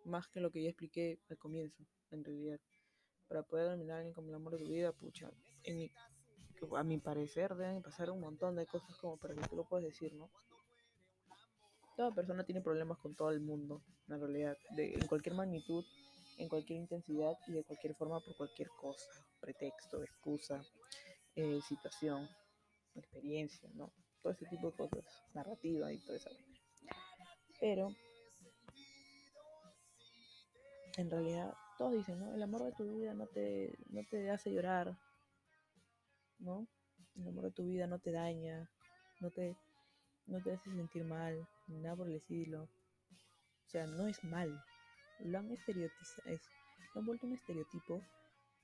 Más 0.04 0.28
que 0.28 0.40
lo 0.40 0.50
que 0.50 0.62
ya 0.62 0.70
expliqué 0.70 1.20
al 1.30 1.38
comienzo, 1.38 1.86
en 2.10 2.25
realidad. 2.25 2.60
Para 3.28 3.44
poder 3.44 3.70
dominar 3.70 3.96
a 3.96 3.98
alguien 3.98 4.14
como 4.14 4.28
el 4.28 4.34
amor 4.34 4.52
de 4.52 4.64
tu 4.64 4.68
vida, 4.68 4.92
pucha, 4.92 5.30
a 6.76 6.82
mi 6.82 6.98
parecer 6.98 7.54
deben 7.54 7.82
pasar 7.82 8.10
un 8.10 8.20
montón 8.20 8.56
de 8.56 8.66
cosas 8.66 8.96
como 8.96 9.16
para 9.16 9.34
que 9.34 9.48
tú 9.48 9.56
lo 9.56 9.64
puedas 9.64 9.84
decir, 9.84 10.14
¿no? 10.14 10.30
Toda 11.96 12.14
persona 12.14 12.44
tiene 12.44 12.60
problemas 12.60 12.98
con 12.98 13.14
todo 13.14 13.30
el 13.30 13.40
mundo, 13.40 13.82
en 14.08 14.20
realidad, 14.20 14.56
de, 14.70 14.94
en 14.94 15.06
cualquier 15.06 15.34
magnitud, 15.34 15.84
en 16.38 16.48
cualquier 16.48 16.78
intensidad 16.78 17.34
y 17.46 17.52
de 17.52 17.64
cualquier 17.64 17.94
forma 17.94 18.20
por 18.20 18.36
cualquier 18.36 18.68
cosa, 18.68 19.10
pretexto, 19.40 20.02
excusa, 20.02 20.62
eh, 21.34 21.60
situación, 21.66 22.28
experiencia, 22.94 23.70
¿no? 23.75 23.92
Todo 24.22 24.32
ese 24.32 24.46
tipo 24.46 24.70
de 24.70 24.76
cosas, 24.76 25.04
narrativa 25.32 25.92
y 25.92 25.98
todo 25.98 26.16
eso. 26.16 26.30
Pero, 27.60 27.88
en 30.98 31.10
realidad, 31.10 31.54
todos 31.78 31.94
dicen, 31.94 32.18
¿no? 32.18 32.34
El 32.34 32.42
amor 32.42 32.64
de 32.64 32.72
tu 32.72 32.84
vida 32.84 33.14
no 33.14 33.26
te, 33.26 33.78
no 33.88 34.02
te 34.10 34.30
hace 34.30 34.52
llorar, 34.52 34.98
¿no? 36.38 36.66
El 37.16 37.28
amor 37.28 37.45
de 37.45 37.50
tu 37.52 37.64
vida 37.64 37.87
no 37.87 37.99
te 37.99 38.12
daña, 38.12 38.71
no 39.21 39.31
te, 39.31 39.57
no 40.27 40.42
te 40.42 40.53
hace 40.53 40.70
sentir 40.70 41.05
mal, 41.05 41.49
ni 41.68 41.79
nada 41.79 41.96
por 41.96 42.09
el 42.09 42.16
estilo. 42.16 42.64
O 42.64 43.68
sea, 43.68 43.87
no 43.87 44.07
es 44.07 44.22
mal. 44.25 44.62
Lo 45.20 45.38
han 45.38 45.51
estereotizado, 45.51 46.29
es, 46.29 46.42
lo 46.94 47.01
han 47.01 47.07
vuelto 47.07 47.27
un 47.27 47.33
estereotipo 47.33 48.03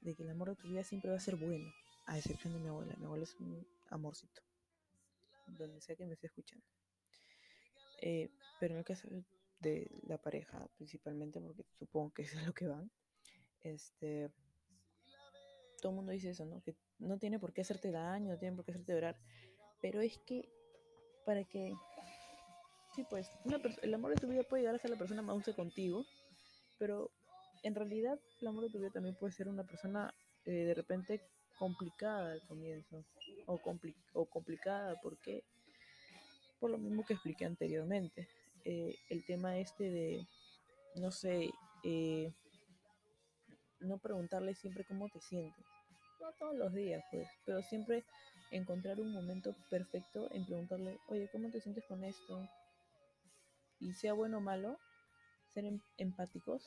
de 0.01 0.15
que 0.15 0.23
el 0.23 0.31
amor 0.31 0.51
de 0.51 0.57
tu 0.57 0.69
vida 0.69 0.85
siempre 0.85 1.11
va 1.11 1.17
a 1.17 1.21
ser 1.21 1.37
bueno, 1.37 1.73
a 2.07 2.19
excepción 2.19 2.53
de 2.53 2.61
mi 2.61 2.69
abuela. 2.69 2.95
Mi 2.99 3.07
abuela 3.07 3.25
es 3.25 3.35
un 3.37 3.67
amorcito, 3.91 4.43
donde 5.47 5.81
sea 5.81 5.97
que 5.97 6.05
me 6.05 6.15
esté 6.15 6.27
escuchando. 6.27 6.65
Eh, 8.03 8.31
pero 8.59 8.75
en 8.75 8.79
el 8.79 8.85
caso 8.85 9.09
de 9.61 9.91
la 10.03 10.19
pareja, 10.19 10.69
principalmente, 10.77 11.41
porque 11.41 11.65
supongo 11.79 12.13
que 12.13 12.23
es 12.23 12.37
a 12.37 12.43
lo 12.43 12.53
que 12.53 12.67
van, 12.67 12.91
este, 13.61 14.31
todo 15.81 15.91
el 15.91 15.97
mundo 15.97 16.13
dice 16.13 16.31
eso, 16.31 16.45
¿no? 16.45 16.61
Que 16.63 16.77
no 17.03 17.19
tiene 17.19 17.39
por 17.39 17.53
qué 17.53 17.61
hacerte 17.61 17.91
daño, 17.91 18.33
no 18.33 18.39
tiene 18.39 18.57
por 18.57 18.65
qué 18.65 18.73
hacerte 18.73 18.93
llorar, 18.93 19.17
pero 19.81 20.01
es 20.01 20.19
que 20.19 20.49
para 21.25 21.45
que 21.45 21.75
Sí, 22.95 23.05
pues, 23.09 23.31
el 23.83 23.95
amor 23.95 24.11
de 24.11 24.21
tu 24.21 24.29
vida 24.29 24.43
puede 24.43 24.63
llegar 24.63 24.75
a 24.75 24.79
ser 24.79 24.91
la 24.91 24.99
persona 24.99 25.23
más 25.23 25.35
dulce 25.35 25.55
contigo, 25.55 26.05
pero 26.79 27.11
en 27.63 27.75
realidad 27.75 28.21
el 28.41 28.47
amor 28.47 28.65
de 28.65 28.71
tu 28.71 28.79
vida 28.79 28.91
también 28.91 29.15
puede 29.15 29.33
ser 29.33 29.49
una 29.49 29.65
persona 29.65 30.13
eh, 30.45 30.51
de 30.51 30.75
repente 30.75 31.23
complicada 31.59 32.33
al 32.33 32.43
comienzo, 32.43 33.03
o, 33.47 33.55
o 34.13 34.27
complicada, 34.27 35.01
porque 35.01 35.43
por 36.61 36.71
lo 36.71 36.77
mismo 36.77 37.05
que 37.07 37.15
expliqué 37.15 37.47
anteriormente, 37.47 38.29
eh, 38.65 38.95
el 39.09 39.25
tema 39.25 39.57
este 39.59 39.91
de, 39.91 40.27
no 40.97 41.11
sé, 41.11 41.51
eh, 41.85 42.31
no 43.81 43.99
preguntarle 43.99 44.55
siempre 44.55 44.85
cómo 44.85 45.09
te 45.09 45.21
sientes, 45.21 45.65
todos 46.39 46.57
los 46.57 46.73
días, 46.73 47.03
pues, 47.11 47.29
pero 47.45 47.63
siempre 47.63 48.05
encontrar 48.51 49.01
un 49.01 49.13
momento 49.13 49.55
perfecto 49.71 50.29
en 50.33 50.45
preguntarle, 50.45 50.99
oye, 51.09 51.29
¿cómo 51.33 51.51
te 51.51 51.61
sientes 51.61 51.85
con 51.87 52.05
esto? 52.05 52.49
y 53.83 53.93
sea 53.95 54.13
bueno 54.13 54.39
o 54.39 54.41
malo, 54.41 54.79
ser 55.53 55.65
em, 55.65 55.81
empáticos, 55.99 56.65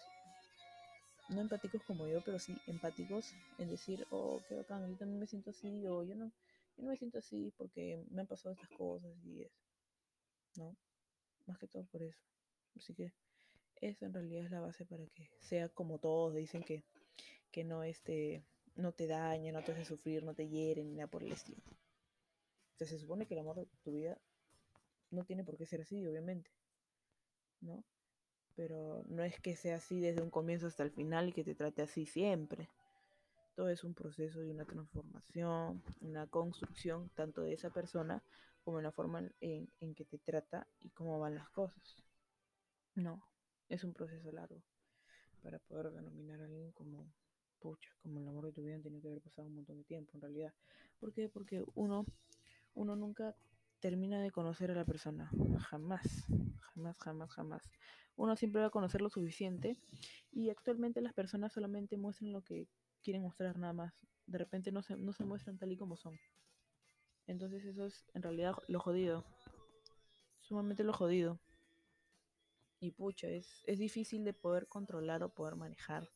no 1.29 1.41
empáticos 1.41 1.81
como 1.83 2.07
yo, 2.07 2.21
pero 2.21 2.37
sí 2.39 2.55
empáticos 2.67 3.33
en 3.57 3.69
decir, 3.69 4.05
oh, 4.11 4.41
qué 4.47 4.55
bacán, 4.55 4.87
yo 4.91 4.97
también 4.97 5.19
me 5.19 5.27
siento 5.27 5.51
así, 5.51 5.87
o 5.87 6.03
yo 6.03 6.15
no, 6.15 6.25
yo 6.75 6.83
no 6.83 6.89
me 6.89 6.97
siento 6.97 7.19
así 7.19 7.53
porque 7.57 8.03
me 8.11 8.21
han 8.21 8.27
pasado 8.27 8.53
estas 8.53 8.69
cosas 8.77 9.15
y 9.23 9.43
eso, 9.43 9.63
¿no? 10.57 10.75
Más 11.47 11.57
que 11.57 11.67
todo 11.67 11.85
por 11.85 12.03
eso. 12.03 12.19
Así 12.75 12.93
que 12.93 13.13
eso 13.77 14.05
en 14.05 14.13
realidad 14.13 14.45
es 14.45 14.51
la 14.51 14.59
base 14.59 14.85
para 14.85 15.05
que 15.07 15.29
sea 15.39 15.69
como 15.69 15.99
todos 15.99 16.35
dicen 16.35 16.63
que, 16.63 16.83
que 17.51 17.63
no, 17.63 17.83
este, 17.83 18.43
no 18.75 18.91
te 18.91 19.07
daña, 19.07 19.51
no 19.51 19.63
te 19.63 19.71
hace 19.71 19.85
sufrir, 19.85 20.23
no 20.23 20.33
te 20.33 20.47
hiere, 20.47 20.83
ni 20.83 20.93
nada 20.93 21.07
por 21.07 21.23
el 21.23 21.31
estilo. 21.31 21.61
O 21.67 22.77
sea, 22.77 22.87
se 22.87 22.99
supone 22.99 23.25
que 23.25 23.33
el 23.33 23.39
amor 23.39 23.55
de 23.55 23.67
tu 23.83 23.91
vida 23.91 24.17
no 25.11 25.23
tiene 25.23 25.43
por 25.43 25.57
qué 25.57 25.65
ser 25.65 25.81
así, 25.81 26.05
obviamente. 26.05 26.51
¿no? 27.61 27.83
Pero 28.55 29.03
no 29.07 29.23
es 29.23 29.39
que 29.39 29.55
sea 29.55 29.77
así 29.77 29.99
desde 29.99 30.21
un 30.21 30.29
comienzo 30.29 30.67
hasta 30.67 30.83
el 30.83 30.91
final 30.91 31.29
y 31.29 31.33
que 31.33 31.43
te 31.43 31.55
trate 31.55 31.81
así 31.81 32.05
siempre. 32.05 32.69
Todo 33.55 33.69
es 33.69 33.83
un 33.83 33.93
proceso 33.93 34.43
y 34.43 34.51
una 34.51 34.65
transformación, 34.65 35.81
una 36.01 36.27
construcción 36.27 37.09
tanto 37.15 37.41
de 37.41 37.53
esa 37.53 37.69
persona 37.69 38.21
como 38.63 38.79
en 38.79 38.83
la 38.83 38.91
forma 38.91 39.29
en, 39.39 39.69
en 39.79 39.95
que 39.95 40.05
te 40.05 40.17
trata 40.17 40.67
y 40.81 40.89
cómo 40.89 41.19
van 41.19 41.35
las 41.35 41.49
cosas. 41.49 42.03
No, 42.95 43.25
es 43.69 43.83
un 43.83 43.93
proceso 43.93 44.31
largo 44.31 44.61
para 45.41 45.59
poder 45.59 45.91
denominar 45.91 46.41
a 46.41 46.45
alguien 46.45 46.71
como 46.71 47.05
pucha, 47.65 47.89
como 48.03 48.19
el 48.19 48.27
amor 48.27 48.45
de 48.45 48.51
tu 48.51 48.61
vida 48.61 48.79
tiene 48.79 49.01
que 49.01 49.07
haber 49.07 49.21
pasado 49.21 49.47
un 49.47 49.55
montón 49.55 49.79
de 49.79 49.83
tiempo 49.85 50.11
en 50.13 50.21
realidad. 50.21 50.53
¿Por 50.99 51.11
qué? 51.11 51.29
Porque 51.29 51.63
uno, 51.73 52.05
uno 52.75 52.95
nunca 52.95 53.35
termina 53.79 54.21
de 54.21 54.29
conocer 54.29 54.69
a 54.69 54.75
la 54.75 54.85
persona. 54.85 55.31
Jamás, 55.71 56.27
jamás, 56.59 56.95
jamás, 56.99 57.31
jamás. 57.31 57.63
Uno 58.17 58.35
siempre 58.35 58.61
va 58.61 58.67
a 58.67 58.69
conocer 58.69 59.01
lo 59.01 59.09
suficiente 59.09 59.79
y 60.31 60.51
actualmente 60.51 61.01
las 61.01 61.13
personas 61.13 61.53
solamente 61.53 61.97
muestran 61.97 62.33
lo 62.33 62.43
que 62.43 62.67
quieren 63.01 63.23
mostrar 63.23 63.57
nada 63.57 63.73
más. 63.73 63.95
De 64.27 64.37
repente 64.37 64.71
no 64.71 64.83
se, 64.83 64.95
no 64.95 65.11
se 65.11 65.25
muestran 65.25 65.57
tal 65.57 65.71
y 65.71 65.77
como 65.77 65.97
son. 65.97 66.19
Entonces 67.25 67.65
eso 67.65 67.87
es 67.87 68.05
en 68.13 68.21
realidad 68.21 68.53
lo 68.67 68.79
jodido. 68.79 69.25
Sumamente 70.41 70.83
lo 70.83 70.93
jodido. 70.93 71.39
Y 72.79 72.91
pucha, 72.91 73.27
es, 73.27 73.63
es 73.65 73.79
difícil 73.79 74.23
de 74.23 74.33
poder 74.33 74.67
controlar 74.67 75.23
o 75.23 75.29
poder 75.29 75.55
manejar. 75.55 76.07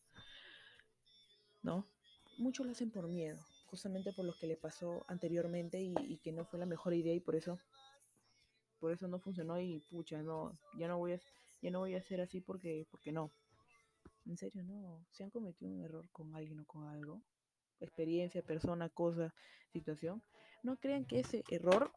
¿No? 1.62 1.86
Muchos 2.38 2.66
lo 2.66 2.72
hacen 2.72 2.92
por 2.92 3.08
miedo 3.08 3.40
justamente 3.70 4.12
por 4.14 4.26
lo 4.26 4.34
que 4.34 4.48
le 4.48 4.58
pasó 4.58 5.06
anteriormente 5.08 5.80
y, 5.82 6.18
que 6.18 6.32
no 6.32 6.46
fue 6.46 6.60
la 6.60 6.66
mejor 6.66 6.94
idea 6.94 7.14
y 7.14 7.20
por 7.20 7.36
eso 7.36 7.60
por 8.80 8.92
eso 8.92 9.08
no 9.08 9.20
funcionó 9.20 9.60
y 9.60 9.80
pucha 9.92 10.22
no 10.24 10.58
ya 10.78 10.88
no 10.88 10.98
voy 10.98 11.14
a 11.14 11.20
ya 11.62 11.70
no 11.70 11.80
voy 11.80 11.96
a 11.96 12.00
hacer 12.00 12.22
así 12.22 12.42
porque 12.42 12.88
porque 12.90 13.12
no 13.12 13.32
en 14.26 14.38
serio 14.38 14.64
no 14.64 15.06
si 15.12 15.24
han 15.24 15.30
cometido 15.30 15.72
un 15.72 15.84
error 15.84 16.10
con 16.12 16.36
alguien 16.36 16.60
o 16.62 16.66
con 16.66 16.88
algo 16.88 17.22
experiencia 17.80 18.42
persona 18.42 18.90
cosa 18.90 19.34
situación 19.72 20.24
no 20.64 20.78
crean 20.78 21.06
que 21.06 21.20
ese 21.20 21.44
error 21.50 21.92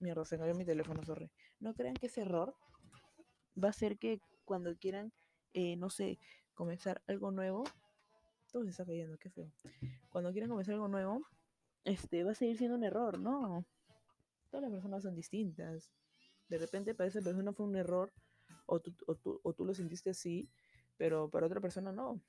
mierda 0.00 0.24
se 0.24 0.38
cayó 0.38 0.54
mi 0.54 0.64
teléfono 0.64 1.04
sorry 1.04 1.30
no 1.60 1.74
crean 1.74 1.94
que 1.94 2.06
ese 2.06 2.22
error 2.22 2.54
va 3.62 3.68
a 3.68 3.74
ser 3.74 3.98
que 3.98 4.20
cuando 4.44 4.74
quieran 4.76 5.12
eh, 5.52 5.76
no 5.76 5.90
sé 5.90 6.18
comenzar 6.54 7.02
algo 7.06 7.30
nuevo 7.30 7.64
se 8.64 8.70
está 8.70 8.84
cayendo, 8.84 9.18
qué 9.18 9.30
feo. 9.30 9.50
Cuando 10.10 10.32
quieran 10.32 10.50
comenzar 10.50 10.74
algo 10.74 10.88
nuevo, 10.88 11.26
este, 11.84 12.24
va 12.24 12.32
a 12.32 12.34
seguir 12.34 12.58
siendo 12.58 12.76
un 12.76 12.84
error, 12.84 13.18
¿no? 13.18 13.64
Todas 14.50 14.62
las 14.62 14.72
personas 14.72 15.02
son 15.02 15.14
distintas. 15.14 15.90
De 16.48 16.58
repente 16.58 16.94
para 16.94 17.08
esa 17.08 17.20
persona 17.20 17.52
fue 17.52 17.66
un 17.66 17.76
error, 17.76 18.12
o 18.66 18.80
tú, 18.80 18.94
o 19.06 19.14
tú, 19.14 19.40
o 19.42 19.52
tú 19.52 19.64
lo 19.64 19.74
sentiste 19.74 20.10
así, 20.10 20.48
pero 20.96 21.30
para 21.30 21.46
otra 21.46 21.60
persona 21.60 21.92
no. 21.92 22.20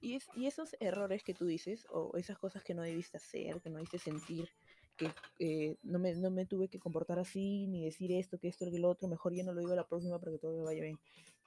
Y, 0.00 0.14
es, 0.14 0.28
y 0.36 0.46
esos 0.46 0.76
errores 0.78 1.24
que 1.24 1.34
tú 1.34 1.46
dices, 1.46 1.86
o 1.90 2.16
esas 2.16 2.38
cosas 2.38 2.62
que 2.62 2.74
no 2.74 2.82
debiste 2.82 3.16
hacer, 3.16 3.60
que 3.60 3.70
no 3.70 3.76
debiste 3.76 3.98
sentir, 3.98 4.48
que 4.96 5.10
eh, 5.38 5.76
no, 5.82 5.98
me, 5.98 6.14
no 6.14 6.30
me 6.30 6.46
tuve 6.46 6.68
que 6.68 6.78
comportar 6.78 7.18
así, 7.18 7.66
ni 7.66 7.84
decir 7.84 8.12
esto, 8.12 8.38
que 8.38 8.48
esto, 8.48 8.70
que 8.70 8.78
lo 8.78 8.90
otro, 8.90 9.08
mejor 9.08 9.34
ya 9.34 9.44
no 9.44 9.52
lo 9.52 9.60
digo 9.60 9.72
a 9.72 9.76
la 9.76 9.88
próxima 9.88 10.18
para 10.18 10.32
que 10.32 10.38
todo 10.38 10.64
vaya 10.64 10.82
bien. 10.82 10.98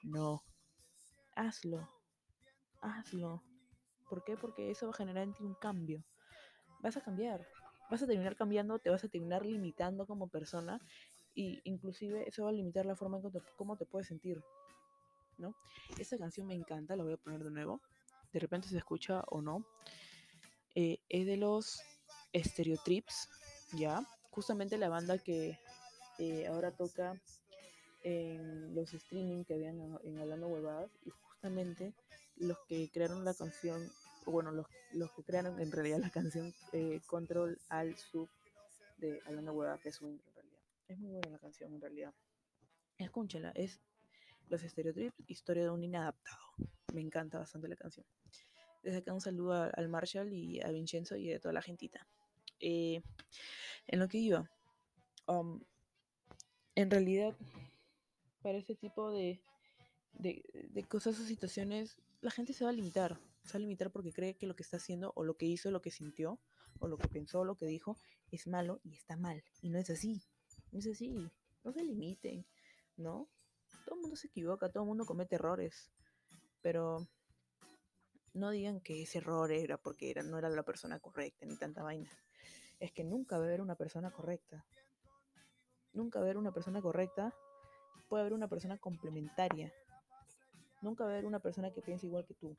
No, 0.02 0.42
hazlo, 1.34 1.88
hazlo. 2.80 3.42
¿Por 4.08 4.24
qué? 4.24 4.36
Porque 4.36 4.70
eso 4.70 4.86
va 4.86 4.92
a 4.92 4.96
generar 4.96 5.24
en 5.24 5.34
ti 5.34 5.44
un 5.44 5.54
cambio. 5.54 6.04
Vas 6.80 6.96
a 6.96 7.02
cambiar, 7.02 7.46
vas 7.90 8.02
a 8.02 8.06
terminar 8.06 8.36
cambiando, 8.36 8.78
te 8.78 8.90
vas 8.90 9.04
a 9.04 9.08
terminar 9.08 9.44
limitando 9.44 10.06
como 10.06 10.28
persona 10.28 10.80
y 11.34 11.60
inclusive 11.64 12.28
eso 12.28 12.44
va 12.44 12.50
a 12.50 12.52
limitar 12.52 12.86
la 12.86 12.96
forma 12.96 13.18
en 13.18 13.30
cómo 13.56 13.76
te 13.76 13.86
puedes 13.86 14.08
sentir. 14.08 14.42
¿no? 15.38 15.54
Esta 15.98 16.18
canción 16.18 16.46
me 16.46 16.54
encanta, 16.54 16.96
la 16.96 17.02
voy 17.02 17.14
a 17.14 17.16
poner 17.16 17.42
de 17.42 17.50
nuevo. 17.50 17.80
De 18.32 18.38
repente 18.38 18.68
se 18.68 18.78
escucha 18.78 19.22
o 19.28 19.40
no. 19.42 19.64
Eh, 20.74 20.98
es 21.08 21.26
de 21.26 21.36
los 21.36 21.82
Stereotrips, 22.34 23.28
¿ya? 23.72 24.06
Justamente 24.30 24.78
la 24.78 24.88
banda 24.88 25.18
que 25.18 25.58
eh, 26.18 26.46
ahora 26.46 26.70
toca 26.70 27.20
en 28.02 28.74
los 28.74 28.94
streaming 28.94 29.44
que 29.44 29.54
habían 29.54 29.98
en 30.04 30.18
Hablando 30.18 30.48
Huevadas 30.48 30.90
y 31.04 31.10
justamente 31.10 31.92
los 32.40 32.58
que 32.66 32.90
crearon 32.90 33.24
la 33.24 33.34
canción, 33.34 33.90
bueno, 34.26 34.50
los, 34.50 34.66
los 34.92 35.12
que 35.12 35.22
crearon 35.22 35.60
en 35.60 35.70
realidad 35.70 35.98
la 35.98 36.10
canción 36.10 36.52
eh, 36.72 37.00
Control 37.06 37.58
al 37.68 37.96
Sub 37.96 38.28
de 38.98 39.20
Hablando 39.26 39.52
Huevadas, 39.52 39.80
que 39.80 39.90
es 39.90 40.00
en 40.00 40.20
realidad. 40.34 40.60
Es 40.88 40.98
muy 40.98 41.12
buena 41.12 41.30
la 41.30 41.38
canción 41.38 41.72
en 41.74 41.80
realidad. 41.80 42.14
Escúchala, 42.96 43.50
es 43.54 43.80
Los 44.48 44.62
Stereotrips, 44.62 45.14
historia 45.26 45.64
de 45.64 45.70
un 45.70 45.84
inadaptado. 45.84 46.38
Me 46.92 47.00
encanta 47.00 47.38
bastante 47.38 47.68
la 47.68 47.76
canción. 47.76 48.06
Desde 48.82 48.98
acá 48.98 49.12
un 49.12 49.20
saludo 49.20 49.70
al 49.74 49.88
Marshall 49.88 50.32
y 50.32 50.60
a 50.62 50.70
Vincenzo 50.70 51.16
y 51.16 51.32
a 51.32 51.40
toda 51.40 51.52
la 51.52 51.62
gentita. 51.62 52.06
Eh, 52.58 53.02
en 53.86 53.98
lo 53.98 54.08
que 54.08 54.18
iba, 54.18 54.50
um, 55.26 55.60
en 56.74 56.90
realidad, 56.90 57.36
para 58.42 58.58
ese 58.58 58.74
tipo 58.74 59.10
de, 59.10 59.42
de, 60.14 60.42
de, 60.70 60.84
cosas 60.84 61.18
o 61.18 61.24
situaciones, 61.24 61.98
la 62.20 62.30
gente 62.30 62.52
se 62.52 62.64
va 62.64 62.70
a 62.70 62.72
limitar. 62.72 63.18
Se 63.44 63.54
va 63.54 63.56
a 63.56 63.60
limitar 63.60 63.90
porque 63.90 64.12
cree 64.12 64.36
que 64.36 64.46
lo 64.46 64.54
que 64.54 64.62
está 64.62 64.76
haciendo, 64.76 65.12
o 65.16 65.24
lo 65.24 65.36
que 65.36 65.46
hizo, 65.46 65.70
lo 65.70 65.80
que 65.80 65.90
sintió, 65.90 66.40
o 66.78 66.88
lo 66.88 66.96
que 66.96 67.08
pensó, 67.08 67.44
lo 67.44 67.56
que 67.56 67.66
dijo, 67.66 67.96
es 68.30 68.46
malo 68.46 68.80
y 68.84 68.94
está 68.94 69.16
mal. 69.16 69.42
Y 69.62 69.70
no 69.70 69.78
es 69.78 69.90
así. 69.90 70.22
No 70.72 70.78
es 70.78 70.86
así. 70.86 71.10
No 71.64 71.72
se 71.72 71.82
limiten, 71.82 72.46
¿no? 72.96 73.28
Todo 73.84 73.96
el 73.96 74.00
mundo 74.02 74.16
se 74.16 74.28
equivoca, 74.28 74.70
todo 74.70 74.82
el 74.82 74.88
mundo 74.88 75.04
comete 75.04 75.36
errores. 75.36 75.90
Pero 76.62 77.08
no 78.34 78.50
digan 78.50 78.80
que 78.80 79.02
ese 79.02 79.18
error 79.18 79.50
era 79.50 79.78
porque 79.78 80.10
era, 80.10 80.22
no 80.22 80.38
era 80.38 80.48
la 80.48 80.62
persona 80.62 81.00
correcta, 81.00 81.46
ni 81.46 81.56
tanta 81.56 81.82
vaina 81.82 82.10
es 82.80 82.92
que 82.92 83.04
nunca 83.04 83.36
va 83.36 83.44
a 83.44 83.46
haber 83.46 83.60
una 83.60 83.76
persona 83.76 84.10
correcta. 84.10 84.64
Nunca 85.92 86.18
va 86.18 86.24
a 86.24 86.26
haber 86.26 86.38
una 86.38 86.52
persona 86.52 86.80
correcta. 86.80 87.34
Puede 88.08 88.22
haber 88.22 88.32
una 88.32 88.48
persona 88.48 88.78
complementaria. 88.78 89.72
Nunca 90.82 91.04
va 91.04 91.10
a 91.10 91.12
haber 91.14 91.26
una 91.26 91.40
persona 91.40 91.70
que 91.72 91.82
piense 91.82 92.06
igual 92.06 92.24
que 92.26 92.34
tú. 92.34 92.56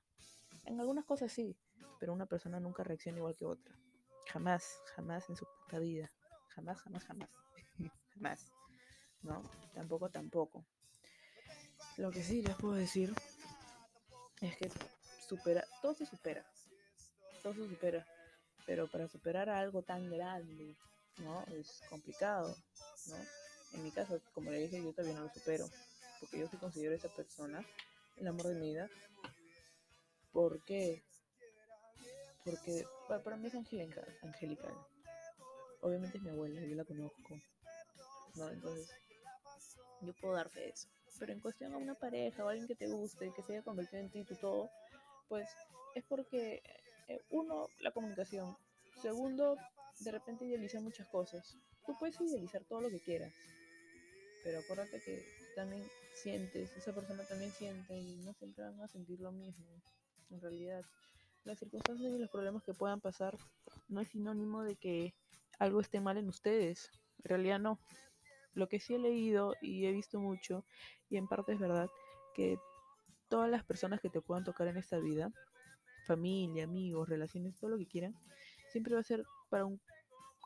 En 0.65 0.79
algunas 0.79 1.05
cosas 1.05 1.31
sí, 1.31 1.57
pero 1.99 2.13
una 2.13 2.25
persona 2.25 2.59
nunca 2.59 2.83
reacciona 2.83 3.17
igual 3.17 3.35
que 3.35 3.45
otra. 3.45 3.75
Jamás, 4.31 4.81
jamás 4.95 5.29
en 5.29 5.35
su 5.35 5.45
puta 5.45 5.79
vida. 5.79 6.11
Jamás, 6.49 6.81
jamás, 6.81 7.03
jamás. 7.05 7.29
jamás. 8.13 8.51
No, 9.21 9.43
tampoco, 9.73 10.09
tampoco. 10.09 10.65
Lo 11.97 12.11
que 12.11 12.23
sí 12.23 12.41
les 12.41 12.55
puedo 12.55 12.73
decir 12.73 13.13
es 14.41 14.57
que 14.57 14.69
supera, 15.27 15.63
todo 15.81 15.93
se 15.93 16.05
supera. 16.05 16.45
Todo 17.41 17.53
se 17.53 17.67
supera 17.67 18.05
pero 18.65 18.87
para 18.87 19.07
superar 19.07 19.49
algo 19.49 19.81
tan 19.81 20.09
grande, 20.09 20.75
¿no? 21.17 21.43
Es 21.47 21.81
complicado, 21.89 22.55
¿no? 23.07 23.15
En 23.73 23.83
mi 23.83 23.91
caso, 23.91 24.21
como 24.33 24.51
le 24.51 24.59
dije, 24.59 24.83
yo 24.83 24.91
todavía 24.91 25.15
no 25.15 25.25
lo 25.25 25.33
supero, 25.33 25.69
porque 26.19 26.39
yo 26.39 26.47
sí 26.47 26.57
considero 26.57 26.93
a 26.93 26.97
esa 26.97 27.09
persona 27.09 27.65
el 28.21 28.27
amor 28.27 28.47
de 28.47 28.55
mi 28.55 28.69
vida. 28.69 28.89
¿Por 30.31 30.63
qué? 30.63 31.03
Porque 32.45 32.85
para, 33.07 33.35
mí 33.35 33.47
es 33.47 33.55
angelical, 33.55 34.05
angelical. 34.21 34.73
Obviamente 35.81 36.17
es 36.17 36.23
mi 36.23 36.29
abuela, 36.29 36.61
yo 36.61 36.75
la 36.75 36.85
conozco, 36.85 37.41
¿no? 38.35 38.49
Entonces, 38.49 38.89
yo 40.01 40.13
puedo 40.13 40.35
dar 40.35 40.49
fe 40.49 40.61
de 40.61 40.69
eso. 40.69 40.87
Pero 41.19 41.33
en 41.33 41.39
cuestión 41.39 41.73
a 41.73 41.77
una 41.77 41.95
pareja 41.95 42.45
o 42.45 42.47
alguien 42.47 42.67
que 42.67 42.75
te 42.75 42.87
guste, 42.87 43.31
que 43.35 43.41
se 43.41 43.53
haya 43.53 43.63
convertido 43.63 44.01
en 44.01 44.09
ti, 44.09 44.23
tú 44.23 44.35
todo, 44.35 44.69
pues 45.27 45.49
es 45.95 46.03
porque 46.05 46.61
eh, 47.07 47.19
uno, 47.31 47.67
la 47.79 47.91
comunicación. 47.91 48.55
Segundo, 49.01 49.57
de 49.99 50.11
repente 50.11 50.45
idealizar 50.45 50.81
muchas 50.81 51.07
cosas. 51.07 51.57
Tú 51.85 51.95
puedes 51.97 52.19
idealizar 52.21 52.63
todo 52.65 52.81
lo 52.81 52.89
que 52.89 52.99
quieras, 52.99 53.33
pero 54.43 54.59
acuérdate 54.59 54.99
que 55.01 55.23
también 55.55 55.83
sientes, 56.13 56.71
esa 56.77 56.93
persona 56.93 57.23
también 57.25 57.51
siente 57.51 57.97
y 57.97 58.15
no 58.17 58.33
siempre 58.33 58.63
van 58.63 58.79
a 58.81 58.87
sentir 58.87 59.19
lo 59.19 59.31
mismo. 59.31 59.65
En 60.29 60.41
realidad, 60.41 60.83
las 61.43 61.59
circunstancias 61.59 62.13
y 62.13 62.19
los 62.19 62.29
problemas 62.29 62.63
que 62.63 62.73
puedan 62.73 63.01
pasar 63.01 63.37
no 63.87 64.01
es 64.01 64.07
sinónimo 64.09 64.63
de 64.63 64.75
que 64.75 65.13
algo 65.59 65.81
esté 65.81 65.99
mal 65.99 66.17
en 66.17 66.27
ustedes. 66.27 66.89
En 67.19 67.29
realidad 67.29 67.59
no. 67.59 67.79
Lo 68.53 68.67
que 68.67 68.79
sí 68.79 68.95
he 68.95 68.99
leído 68.99 69.55
y 69.61 69.85
he 69.85 69.91
visto 69.91 70.19
mucho, 70.19 70.65
y 71.09 71.17
en 71.17 71.27
parte 71.27 71.53
es 71.53 71.59
verdad, 71.59 71.89
que 72.33 72.57
todas 73.29 73.49
las 73.49 73.63
personas 73.63 74.01
que 74.01 74.09
te 74.09 74.21
puedan 74.21 74.43
tocar 74.43 74.67
en 74.67 74.77
esta 74.77 74.99
vida 74.99 75.31
familia, 76.05 76.65
amigos, 76.65 77.07
relaciones, 77.07 77.55
todo 77.57 77.71
lo 77.71 77.77
que 77.77 77.87
quieran, 77.87 78.15
siempre 78.71 78.93
va 78.93 79.01
a 79.01 79.03
ser 79.03 79.23
para 79.49 79.65
un 79.65 79.79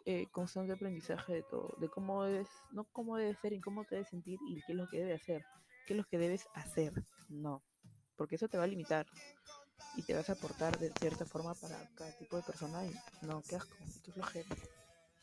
eh, 0.06 0.28
constante 0.32 0.74
aprendizaje 0.74 1.34
de 1.34 1.44
todo, 1.44 1.74
de 1.78 1.90
cómo 1.90 2.24
debes, 2.24 2.48
no 2.72 2.86
cómo 2.86 3.18
debe 3.18 3.36
ser 3.36 3.54
y 3.54 3.62
cómo 3.62 3.86
te 3.86 3.96
debes 3.96 4.10
sentir 4.10 4.40
y 4.48 4.62
qué 4.62 4.74
es 4.74 4.78
lo 4.78 4.88
que 4.88 5.00
debe 5.00 5.14
hacer, 5.14 5.44
qué 5.86 5.94
es 5.94 5.98
lo 5.98 6.04
que 6.06 6.18
debes 6.18 6.48
hacer, 6.54 6.94
no, 7.30 7.64
porque 8.16 8.36
eso 8.36 8.48
te 8.48 8.58
va 8.58 8.64
a 8.64 8.68
limitar 8.68 9.06
y 9.96 10.04
te 10.04 10.14
vas 10.14 10.30
a 10.30 10.34
aportar 10.34 10.78
de 10.80 10.92
cierta 10.94 11.26
forma 11.26 11.54
para 11.56 11.78
cada 11.96 12.12
tipo 12.18 12.38
de 12.38 12.44
persona 12.44 12.86
y 12.86 12.94
no, 13.26 13.42
qué 13.48 13.56
asco, 13.56 13.76
qué 14.04 14.12
flojera. 14.12 14.50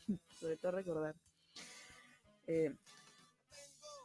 Sobre 0.39 0.57
todo 0.57 0.73
recordar. 0.73 1.15
Eh, 2.47 2.75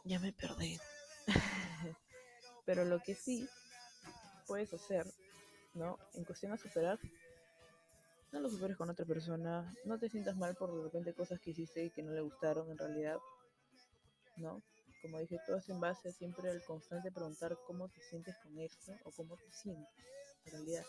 ya 0.05 0.19
me 0.19 0.31
perdí. 0.31 0.79
Pero 2.65 2.85
lo 2.85 2.99
que 2.99 3.15
sí 3.15 3.49
puedes 4.47 4.73
hacer 4.73 5.05
¿no? 5.73 5.97
En 6.13 6.23
cuestión 6.23 6.51
a 6.51 6.57
superar, 6.57 6.99
no 8.31 8.39
lo 8.39 8.49
superes 8.49 8.77
con 8.77 8.89
otra 8.89 9.05
persona, 9.05 9.73
no 9.85 9.97
te 9.97 10.09
sientas 10.09 10.35
mal 10.37 10.55
por 10.55 10.75
de 10.75 10.83
repente 10.83 11.13
cosas 11.13 11.39
que 11.39 11.51
hiciste 11.51 11.85
y 11.85 11.91
que 11.91 12.03
no 12.03 12.11
le 12.11 12.21
gustaron 12.21 12.69
en 12.69 12.77
realidad, 12.77 13.17
¿no? 14.37 14.61
Como 15.01 15.19
dije, 15.19 15.39
todo 15.45 15.57
es 15.57 15.69
en 15.69 15.79
base 15.79 16.11
siempre 16.11 16.49
al 16.49 16.63
constante 16.63 17.11
preguntar 17.11 17.57
cómo 17.65 17.87
te 17.89 18.01
sientes 18.01 18.35
con 18.43 18.59
esto 18.59 18.93
o 19.05 19.11
cómo 19.11 19.37
te 19.37 19.51
sientes, 19.51 20.05
en 20.45 20.51
realidad. 20.51 20.85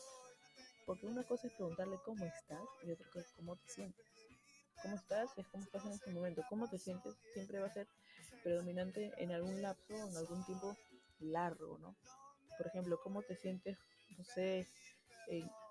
Porque 0.85 1.07
una 1.07 1.23
cosa 1.25 1.47
es 1.47 1.53
preguntarle 1.55 1.99
cómo 2.05 2.25
estás 2.25 2.65
y 2.83 2.91
otra 2.91 3.09
cosa 3.09 3.21
es 3.21 3.33
cómo 3.37 3.57
te 3.57 3.69
sientes. 3.69 4.07
¿Cómo 4.83 4.97
estás? 4.97 5.31
Es 5.37 5.47
cómo 5.49 5.63
estás 5.63 5.85
en 5.85 5.93
este 5.93 6.11
momento. 6.11 6.43
¿Cómo 6.49 6.69
te 6.69 6.79
sientes? 6.79 7.15
Siempre 7.35 7.61
va 7.61 7.67
a 7.67 7.73
ser 7.73 7.87
predominante 8.43 9.13
en 9.19 9.31
algún 9.31 9.63
lapso 9.63 9.95
o 9.95 10.09
en 10.09 10.17
algún 10.17 10.45
tiempo 10.47 10.77
largo, 11.21 11.79
¿no? 11.79 11.95
Por 12.57 12.67
ejemplo, 12.67 12.99
¿cómo 13.03 13.23
te 13.23 13.37
sientes 13.37 13.79
no 14.21 14.25
sé, 14.25 14.67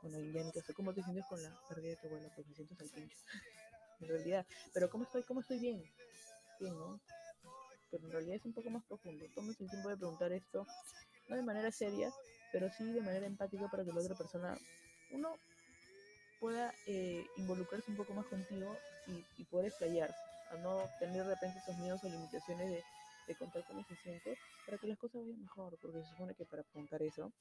bueno, 0.02 0.20
ya 0.34 0.44
ni 0.44 0.52
sé 0.52 0.74
cómo 0.74 0.94
te 0.94 1.04
sientes 1.04 1.26
con 1.28 1.42
la 1.42 1.52
pérdida 1.68 1.90
de 1.90 1.96
tu 1.98 2.08
abuela, 2.08 2.30
pues 2.36 2.48
me 2.48 2.56
siento 2.56 2.76
al 2.80 2.90
pincho, 2.90 3.18
en 4.00 4.08
realidad, 4.08 4.46
pero 4.74 4.90
¿cómo 4.90 5.04
estoy? 5.04 5.24
¿Cómo 5.24 5.42
estoy 5.42 5.60
bien? 5.60 5.84
Bien, 6.60 6.78
¿no? 6.78 7.00
Pero 7.92 8.06
en 8.06 8.12
realidad 8.12 8.36
es 8.36 8.46
un 8.46 8.54
poco 8.54 8.70
más 8.70 8.84
profundo, 8.86 9.26
tomes 9.36 9.60
el 9.60 9.70
tiempo 9.70 9.90
de 9.90 9.98
preguntar 9.98 10.32
esto, 10.32 10.66
no 11.28 11.36
de 11.36 11.42
manera 11.42 11.72
seria, 11.72 12.12
pero 12.52 12.70
sí 12.72 12.92
de 12.92 13.02
manera 13.02 13.26
empática 13.26 13.68
para 13.70 13.84
que 13.84 13.92
la 13.92 14.02
otra 14.02 14.16
persona, 14.16 14.58
uno 15.12 15.36
pueda 16.40 16.74
eh, 16.88 17.26
involucrarse 17.36 17.92
un 17.92 17.98
poco 17.98 18.14
más 18.14 18.26
contigo 18.28 18.78
y, 19.08 19.26
y 19.42 19.46
poder 19.46 19.68
explayarse, 19.68 20.16
a 20.52 20.58
no 20.58 20.84
tener 21.00 21.26
de 21.26 21.34
repente 21.34 21.60
esos 21.60 21.78
miedos 21.78 22.04
o 22.04 22.08
limitaciones 22.08 22.70
de, 22.70 22.84
de 23.28 23.36
contar 23.36 23.64
cómo 23.68 23.84
se 23.84 23.96
siente, 23.98 24.38
para 24.66 24.78
que 24.78 24.88
las 24.88 24.98
cosas 24.98 25.22
vayan 25.22 25.42
mejor, 25.42 25.78
porque 25.82 26.02
se 26.02 26.10
supone 26.12 26.34
que 26.36 26.46
para 26.46 26.64
preguntar 26.64 27.02
eso 27.02 27.32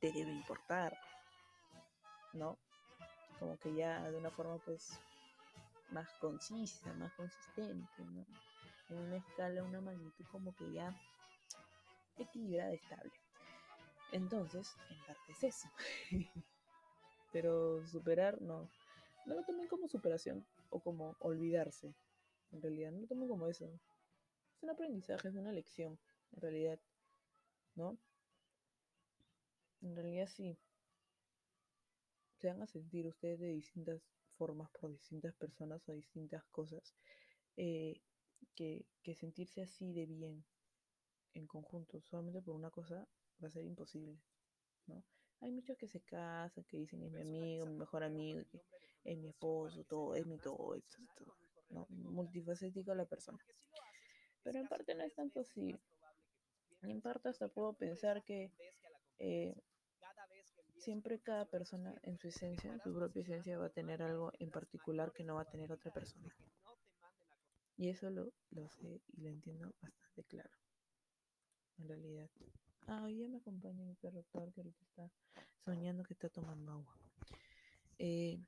te 0.00 0.12
debe 0.12 0.30
importar, 0.30 0.96
¿no? 2.36 2.58
Como 3.38 3.58
que 3.58 3.74
ya 3.74 4.08
de 4.10 4.16
una 4.16 4.30
forma 4.30 4.58
pues 4.58 4.98
más 5.90 6.08
concisa, 6.20 6.92
más 6.94 7.12
consistente, 7.14 8.04
¿no? 8.04 8.24
En 8.88 8.98
una 8.98 9.16
escala, 9.16 9.62
una 9.62 9.80
magnitud 9.80 10.24
como 10.30 10.54
que 10.54 10.72
ya 10.72 10.94
equilibrada, 12.16 12.72
estable. 12.72 13.12
Entonces, 14.12 14.76
en 14.90 15.06
parte 15.06 15.32
es 15.32 15.44
eso. 15.44 15.68
Pero 17.32 17.84
superar, 17.86 18.40
no. 18.40 18.68
No 19.26 19.34
lo 19.34 19.44
tomen 19.44 19.66
como 19.66 19.88
superación 19.88 20.46
o 20.70 20.80
como 20.80 21.16
olvidarse. 21.20 21.94
En 22.52 22.62
realidad, 22.62 22.92
no 22.92 23.00
lo 23.00 23.06
tomen 23.08 23.28
como 23.28 23.48
eso. 23.48 23.66
Es 24.56 24.62
un 24.62 24.70
aprendizaje, 24.70 25.28
es 25.28 25.34
una 25.34 25.52
lección, 25.52 25.98
en 26.32 26.40
realidad. 26.40 26.78
¿No? 27.74 27.98
En 29.82 29.94
realidad 29.94 30.28
sí. 30.28 30.56
Se 32.40 32.48
van 32.48 32.62
a 32.62 32.66
sentir 32.66 33.06
ustedes 33.06 33.40
de 33.40 33.48
distintas 33.48 34.02
formas 34.36 34.70
por 34.78 34.90
distintas 34.90 35.34
personas 35.34 35.88
o 35.88 35.92
distintas 35.92 36.44
cosas. 36.46 36.94
Eh, 37.56 38.00
que, 38.54 38.86
que 39.02 39.14
sentirse 39.14 39.62
así 39.62 39.92
de 39.92 40.06
bien 40.06 40.44
en 41.34 41.46
conjunto 41.46 42.00
solamente 42.02 42.42
por 42.42 42.54
una 42.54 42.70
cosa 42.70 43.06
va 43.42 43.48
a 43.48 43.50
ser 43.50 43.64
imposible, 43.64 44.18
¿no? 44.86 45.04
Hay 45.40 45.50
muchos 45.50 45.76
que 45.76 45.86
se 45.86 46.00
casan, 46.00 46.64
que 46.64 46.78
dicen 46.78 47.02
es 47.02 47.12
mi 47.12 47.20
amigo, 47.20 47.66
mi 47.66 47.74
mejor 47.74 48.02
amigo, 48.02 48.42
que 48.50 48.62
es 49.04 49.18
mi 49.18 49.28
esposo, 49.28 49.84
todo, 49.84 50.14
es 50.14 50.26
mi 50.26 50.38
todo, 50.38 50.74
esto, 50.74 50.96
¿no? 51.68 51.86
Multifacético 51.90 52.94
la 52.94 53.04
persona. 53.04 53.38
Pero 54.42 54.60
en 54.60 54.66
parte 54.66 54.94
no 54.94 55.04
es 55.04 55.14
tanto 55.14 55.40
así. 55.40 55.76
En 56.82 57.02
parte 57.02 57.28
hasta 57.28 57.48
puedo 57.48 57.74
pensar 57.74 58.24
que 58.24 58.50
eh, 59.18 59.54
siempre 60.86 61.18
cada 61.18 61.46
persona 61.46 61.98
en 62.04 62.16
su 62.16 62.28
esencia, 62.28 62.72
en 62.72 62.80
su 62.80 62.94
propia 62.94 63.22
esencia, 63.22 63.58
va 63.58 63.66
a 63.66 63.70
tener 63.70 64.04
algo 64.04 64.30
en 64.38 64.52
particular 64.52 65.12
que 65.12 65.24
no 65.24 65.34
va 65.34 65.42
a 65.42 65.50
tener 65.50 65.72
otra 65.72 65.92
persona. 65.92 66.32
Y 67.76 67.88
eso 67.88 68.08
lo, 68.08 68.32
lo 68.50 68.68
sé 68.68 69.02
y 69.08 69.20
lo 69.20 69.28
entiendo 69.28 69.74
bastante 69.82 70.22
claro. 70.22 70.56
En 71.78 71.88
realidad. 71.88 72.30
Ah, 72.86 73.02
hoy 73.02 73.18
ya 73.18 73.28
me 73.28 73.38
acompaña 73.38 73.84
mi 73.84 73.96
perro 73.96 74.22
Thor, 74.30 74.52
que 74.52 74.60
está 74.60 75.10
soñando 75.64 76.04
que 76.04 76.14
está 76.14 76.28
tomando 76.28 76.70
agua. 76.70 76.96
Eh, 77.98 78.38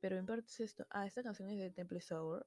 pero 0.00 0.16
en 0.16 0.24
parte 0.24 0.46
es 0.46 0.60
esto. 0.60 0.86
Ah, 0.88 1.06
esta 1.06 1.22
canción 1.22 1.50
es 1.50 1.58
de 1.58 1.70
Temple 1.70 2.00
Sour, 2.00 2.46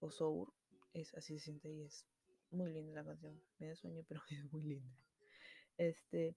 o 0.00 0.10
Sour. 0.10 0.52
Es 0.92 1.14
así 1.14 1.38
se 1.38 1.46
siente 1.46 1.72
y 1.72 1.80
es 1.80 2.04
muy 2.50 2.70
linda 2.74 2.92
la 2.92 3.04
canción. 3.06 3.42
Me 3.58 3.68
da 3.68 3.74
sueño, 3.74 4.04
pero 4.06 4.20
es 4.28 4.52
muy 4.52 4.64
linda. 4.64 5.02
Este, 5.78 6.36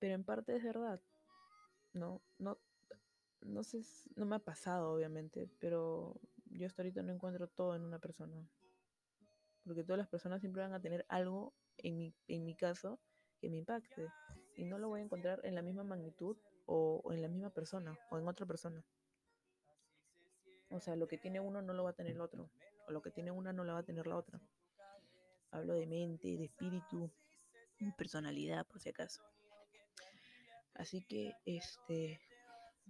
pero 0.00 0.14
en 0.14 0.24
parte 0.24 0.56
es 0.56 0.64
verdad. 0.64 1.00
No, 1.92 2.22
no, 2.38 2.58
no 3.42 3.62
sé, 3.62 3.82
no 4.16 4.26
me 4.26 4.36
ha 4.36 4.40
pasado 4.40 4.92
obviamente, 4.92 5.48
pero 5.60 6.18
yo 6.46 6.66
hasta 6.66 6.82
ahorita 6.82 7.02
no 7.02 7.12
encuentro 7.12 7.46
todo 7.48 7.76
en 7.76 7.82
una 7.82 7.98
persona. 7.98 8.48
Porque 9.64 9.84
todas 9.84 9.98
las 9.98 10.08
personas 10.08 10.40
siempre 10.40 10.62
van 10.62 10.72
a 10.72 10.80
tener 10.80 11.04
algo 11.08 11.52
en 11.76 11.98
mi, 11.98 12.14
en 12.26 12.44
mi 12.44 12.56
caso, 12.56 12.98
que 13.40 13.50
me 13.50 13.58
impacte. 13.58 14.08
Y 14.56 14.64
no 14.64 14.78
lo 14.78 14.88
voy 14.88 15.00
a 15.00 15.04
encontrar 15.04 15.40
en 15.44 15.54
la 15.54 15.62
misma 15.62 15.84
magnitud 15.84 16.36
o, 16.66 17.00
o 17.04 17.12
en 17.12 17.22
la 17.22 17.28
misma 17.28 17.50
persona 17.50 17.96
o 18.10 18.18
en 18.18 18.26
otra 18.26 18.46
persona. 18.46 18.84
O 20.70 20.80
sea, 20.80 20.96
lo 20.96 21.06
que 21.08 21.18
tiene 21.18 21.40
uno 21.40 21.62
no 21.62 21.74
lo 21.74 21.84
va 21.84 21.90
a 21.90 21.94
tener 21.94 22.12
el 22.12 22.20
otro. 22.20 22.50
O 22.86 22.92
lo 22.92 23.02
que 23.02 23.10
tiene 23.10 23.30
una 23.30 23.52
no 23.52 23.64
lo 23.64 23.74
va 23.74 23.80
a 23.80 23.84
tener 23.84 24.06
la 24.06 24.16
otra. 24.16 24.40
Hablo 25.50 25.74
de 25.74 25.86
mente, 25.86 26.36
de 26.36 26.44
espíritu, 26.44 27.10
personalidad, 27.96 28.66
por 28.66 28.80
si 28.80 28.88
acaso. 28.88 29.22
Así 30.80 31.02
que, 31.02 31.34
este, 31.44 32.18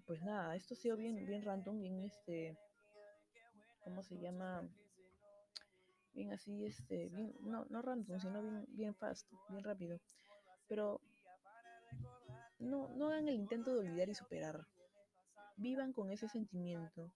pues 0.07 0.23
nada, 0.23 0.55
esto 0.55 0.75
ha 0.75 0.77
sido 0.77 0.97
bien, 0.97 1.27
bien 1.27 1.43
random, 1.45 1.81
bien 1.81 2.05
este, 2.05 2.57
¿cómo 3.83 4.05
se 4.05 4.17
llama? 4.17 4.63
bien 6.15 6.33
así, 6.33 6.65
este, 6.65 7.09
bien, 7.09 7.35
no, 7.41 7.67
no 7.71 7.83
random, 7.83 8.21
sino 8.21 8.43
bien, 8.43 8.65
bien 8.69 8.95
fast, 8.95 9.27
bien 9.49 9.65
rápido. 9.65 9.99
Pero 10.69 11.01
no, 12.61 12.89
no 12.91 13.09
hagan 13.09 13.29
el 13.29 13.35
intento 13.35 13.73
de 13.73 13.81
olvidar 13.81 14.09
y 14.09 14.15
superar. 14.15 14.67
Vivan 15.57 15.93
con 15.93 16.13
ese 16.13 16.29
sentimiento. 16.29 17.13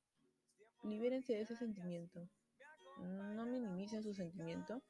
Libérense 0.82 1.34
de 1.34 1.42
ese 1.42 1.56
sentimiento. 1.56 2.28
No 2.98 3.46
minimicen 3.46 4.02
su 4.02 4.12
sentimiento 4.12 4.82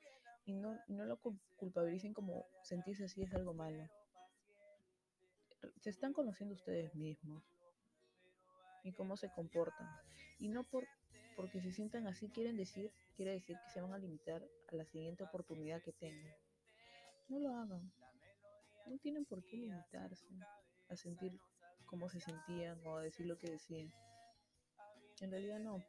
y 0.46 0.54
no, 0.54 0.78
no 0.88 1.04
lo 1.04 1.18
culpabilicen 1.56 2.14
como 2.14 2.46
sentirse 2.62 3.04
así 3.04 3.22
es 3.22 3.34
algo 3.34 3.52
malo. 3.52 3.84
Se 5.80 5.90
están 5.90 6.12
conociendo 6.12 6.54
ustedes 6.54 6.94
mismos 6.94 7.42
y 8.82 8.92
cómo 8.92 9.16
se 9.16 9.30
comportan. 9.30 9.88
Y 10.38 10.48
no 10.48 10.64
por 10.64 10.86
porque 11.36 11.60
se 11.60 11.72
sientan 11.72 12.06
así 12.06 12.28
quieren 12.28 12.56
decir, 12.56 12.92
quiere 13.16 13.32
decir 13.32 13.56
que 13.64 13.70
se 13.70 13.80
van 13.80 13.92
a 13.92 13.98
limitar 13.98 14.42
a 14.70 14.76
la 14.76 14.84
siguiente 14.84 15.24
oportunidad 15.24 15.82
que 15.82 15.92
tengan. 15.92 16.34
No 17.28 17.38
lo 17.38 17.56
hagan. 17.56 17.92
No 18.86 18.98
tienen 18.98 19.24
por 19.24 19.44
qué 19.44 19.56
limitarse 19.56 20.28
a 20.88 20.96
sentir 20.96 21.40
cómo 21.86 22.08
se 22.08 22.20
sentían 22.20 22.78
o 22.86 22.96
a 22.96 23.02
decir 23.02 23.26
lo 23.26 23.38
que 23.38 23.50
decían. 23.50 23.92
En 25.20 25.30
realidad 25.30 25.58
no. 25.58 25.84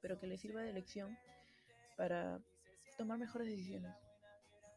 Pero 0.00 0.18
que 0.18 0.26
les 0.26 0.40
sirva 0.40 0.62
de 0.62 0.72
lección 0.72 1.16
para 1.96 2.40
tomar 2.98 3.18
mejores 3.18 3.48
decisiones. 3.48 3.94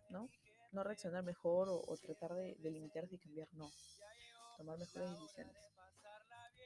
¿No? 0.10 0.30
No 0.76 0.84
reaccionar 0.84 1.24
mejor 1.24 1.70
o, 1.70 1.98
tratar 1.98 2.34
de, 2.34 2.54
de 2.60 2.70
limitarse 2.70 3.16
y 3.16 3.18
cambiar, 3.18 3.48
no. 3.54 3.72
Tomar 4.58 4.78
mejores 4.78 5.10
decisiones. 5.10 5.56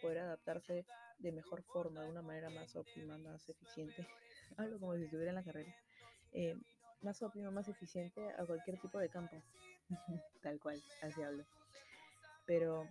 Poder 0.01 0.17
adaptarse 0.17 0.83
de 1.19 1.31
mejor 1.31 1.61
forma, 1.61 2.01
de 2.01 2.09
una 2.09 2.23
manera 2.23 2.49
más 2.49 2.75
óptima, 2.75 3.19
más 3.19 3.47
eficiente. 3.47 4.03
Hablo 4.57 4.79
como 4.79 4.95
si 4.95 5.03
estuviera 5.03 5.29
en 5.29 5.35
la 5.35 5.43
carrera. 5.43 5.71
Eh, 6.33 6.55
más 7.01 7.21
óptima, 7.21 7.51
más 7.51 7.67
eficiente 7.67 8.19
a 8.31 8.45
cualquier 8.47 8.81
tipo 8.81 8.97
de 8.97 9.09
campo. 9.09 9.43
Tal 10.41 10.59
cual, 10.59 10.81
así 11.03 11.21
hablo. 11.21 11.45
Pero 12.47 12.89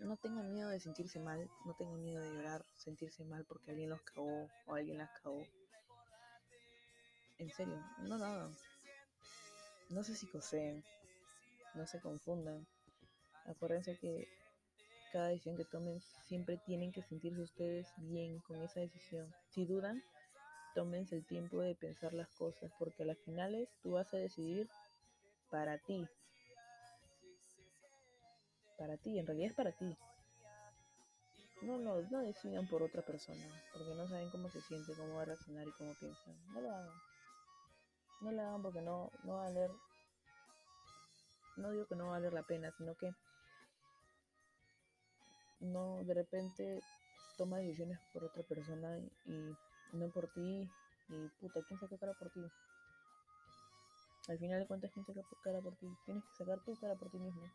no 0.00 0.18
tengan 0.18 0.52
miedo 0.52 0.68
de 0.68 0.78
sentirse 0.78 1.20
mal, 1.20 1.48
no 1.64 1.72
tengan 1.72 2.02
miedo 2.02 2.20
de 2.20 2.34
llorar, 2.34 2.66
sentirse 2.74 3.24
mal 3.24 3.46
porque 3.46 3.70
alguien 3.70 3.88
los 3.88 4.02
cagó 4.02 4.50
o 4.66 4.74
alguien 4.74 4.98
las 4.98 5.10
cagó. 5.22 5.46
En 7.38 7.50
serio, 7.50 7.82
no 8.02 8.18
lo 8.18 8.24
hagan. 8.26 8.65
No 9.90 10.02
se 10.02 10.14
psicoseen, 10.14 10.84
no 11.74 11.86
se 11.86 12.00
confundan. 12.00 12.66
Acuérdense 13.46 13.96
que 13.98 14.26
cada 15.12 15.28
decisión 15.28 15.56
que 15.56 15.64
tomen, 15.64 16.00
siempre 16.26 16.58
tienen 16.66 16.92
que 16.92 17.02
sentirse 17.02 17.40
ustedes 17.40 17.86
bien 17.96 18.40
con 18.40 18.60
esa 18.62 18.80
decisión. 18.80 19.32
Si 19.50 19.64
dudan, 19.64 20.02
tómense 20.74 21.14
el 21.14 21.24
tiempo 21.24 21.60
de 21.60 21.74
pensar 21.74 22.12
las 22.12 22.28
cosas, 22.30 22.70
porque 22.78 23.04
a 23.04 23.06
las 23.06 23.18
finales 23.18 23.68
tú 23.82 23.92
vas 23.92 24.12
a 24.12 24.18
decidir 24.18 24.68
para 25.50 25.78
ti. 25.78 26.06
Para 28.76 28.96
ti, 28.96 29.18
en 29.18 29.26
realidad 29.26 29.50
es 29.50 29.56
para 29.56 29.72
ti. 29.72 29.96
No, 31.62 31.78
no, 31.78 32.02
no 32.02 32.20
decidan 32.20 32.66
por 32.66 32.82
otra 32.82 33.02
persona, 33.02 33.46
porque 33.72 33.94
no 33.94 34.06
saben 34.06 34.28
cómo 34.30 34.50
se 34.50 34.60
siente, 34.60 34.92
cómo 34.94 35.14
va 35.14 35.22
a 35.22 35.26
reaccionar 35.26 35.66
y 35.66 35.72
cómo 35.72 35.94
piensan. 35.94 36.36
No 36.52 36.60
lo 36.60 36.70
hagan. 36.70 37.05
No 38.20 38.32
lo 38.32 38.42
hagan 38.42 38.62
porque 38.62 38.80
no, 38.80 39.10
no 39.24 39.34
va 39.34 39.46
a 39.46 39.48
valer. 39.48 39.70
No 41.56 41.70
digo 41.70 41.86
que 41.86 41.96
no 41.96 42.06
va 42.06 42.16
a 42.16 42.18
valer 42.18 42.32
la 42.32 42.42
pena, 42.42 42.70
sino 42.72 42.94
que 42.94 43.14
no 45.60 46.02
de 46.04 46.14
repente 46.14 46.82
toma 47.36 47.58
decisiones 47.58 47.98
por 48.12 48.24
otra 48.24 48.42
persona 48.42 48.98
y, 49.24 49.56
no 49.92 50.08
por 50.08 50.26
ti 50.28 50.68
y 51.08 51.28
puta, 51.40 51.60
¿quién 51.62 51.78
saca 51.78 51.96
cara 51.96 52.12
por 52.14 52.30
ti? 52.30 52.44
Al 54.28 54.38
final 54.38 54.60
de 54.60 54.66
cuentas, 54.66 54.90
¿quién 54.92 55.06
saca 55.06 55.22
cara 55.42 55.60
por 55.60 55.76
ti? 55.76 55.96
Tienes 56.04 56.24
que 56.24 56.34
sacar 56.34 56.58
tu 56.60 56.74
cara 56.76 56.96
por 56.96 57.08
ti 57.10 57.18
mismo. 57.18 57.48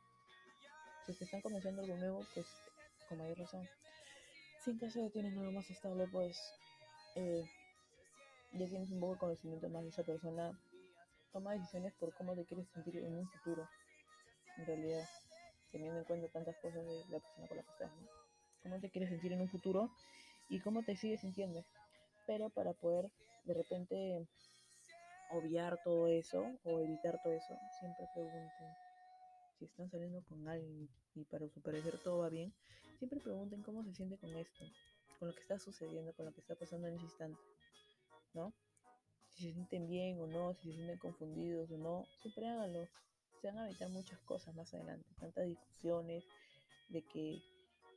Si 1.06 1.14
te 1.14 1.26
están 1.26 1.42
comenzando 1.42 1.82
algo 1.82 1.98
nuevo, 1.98 2.26
pues 2.34 2.48
con 3.10 3.18
mayor 3.18 3.38
razón. 3.38 3.68
Si 4.60 4.72
en 4.72 4.78
caso 4.78 5.02
de 5.02 5.10
tienes 5.10 5.36
algo 5.38 5.52
más 5.52 5.70
estable, 5.70 6.08
pues 6.08 6.54
eh, 7.16 7.46
ya 8.54 8.68
tienes 8.68 8.92
un 8.92 9.00
poco 9.00 9.14
de 9.14 9.20
conocimiento 9.20 9.70
más 9.70 9.84
de 9.84 9.90
esa 9.90 10.04
persona. 10.04 10.58
Toma 11.32 11.54
decisiones 11.54 11.94
por 11.94 12.14
cómo 12.16 12.36
te 12.36 12.46
quieres 12.46 12.68
sentir 12.70 12.98
en 12.98 13.16
un 13.16 13.28
futuro, 13.30 13.68
en 14.58 14.66
realidad 14.66 15.08
teniendo 15.72 16.00
en 16.00 16.06
cuenta 16.06 16.28
tantas 16.28 16.58
cosas 16.58 16.86
de 16.86 17.06
la 17.10 17.20
persona 17.20 17.48
con 17.48 17.58
la 17.58 17.64
que 17.64 17.72
estás. 17.72 17.92
Cómo 18.64 18.80
te 18.80 18.90
quieres 18.90 19.10
sentir 19.10 19.32
en 19.32 19.42
un 19.42 19.50
futuro 19.50 19.90
y 20.50 20.60
cómo 20.60 20.84
te 20.84 20.96
sigues 20.96 21.22
sintiendo. 21.22 21.66
Pero 22.28 22.50
para 22.50 22.74
poder 22.74 23.10
de 23.46 23.54
repente 23.54 24.28
obviar 25.32 25.80
todo 25.84 26.08
eso 26.08 26.46
o 26.64 26.80
evitar 26.80 27.20
todo 27.24 27.34
eso, 27.34 27.58
siempre 27.80 28.06
pregunten 28.14 28.68
si 29.58 29.66
están 29.66 29.90
saliendo 29.90 30.22
con 30.24 30.48
alguien 30.48 30.90
y 31.16 31.24
para 31.26 31.48
su 31.48 31.62
parecer 31.62 31.98
todo 32.04 32.20
va 32.20 32.30
bien, 32.30 32.54
siempre 32.98 33.20
pregunten 33.20 33.62
cómo 33.64 33.84
se 33.84 33.94
siente 33.94 34.18
con 34.18 34.36
esto, 34.36 34.66
con 35.20 35.30
lo 35.30 35.34
que 35.34 35.42
está 35.42 35.58
sucediendo, 35.58 36.14
con 36.14 36.26
lo 36.26 36.34
que 36.34 36.42
está 36.42 36.56
pasando 36.56 36.88
en 36.88 36.96
ese 36.96 37.06
instante, 37.06 37.40
¿no? 38.34 38.54
Si 39.30 39.44
se 39.44 39.54
sienten 39.54 39.88
bien 39.88 40.20
o 40.20 40.28
no, 40.28 40.54
si 40.54 40.70
se 40.70 40.76
sienten 40.76 40.98
confundidos 40.98 41.72
o 41.72 41.78
no, 41.78 42.06
siempre 42.22 42.48
háganlo 42.48 42.88
se 43.42 43.48
van 43.48 43.58
a 43.58 43.66
evitar 43.66 43.90
muchas 43.90 44.20
cosas 44.20 44.54
más 44.54 44.72
adelante, 44.74 45.08
tantas 45.20 45.48
discusiones, 45.48 46.24
de 46.90 47.02
que 47.02 47.42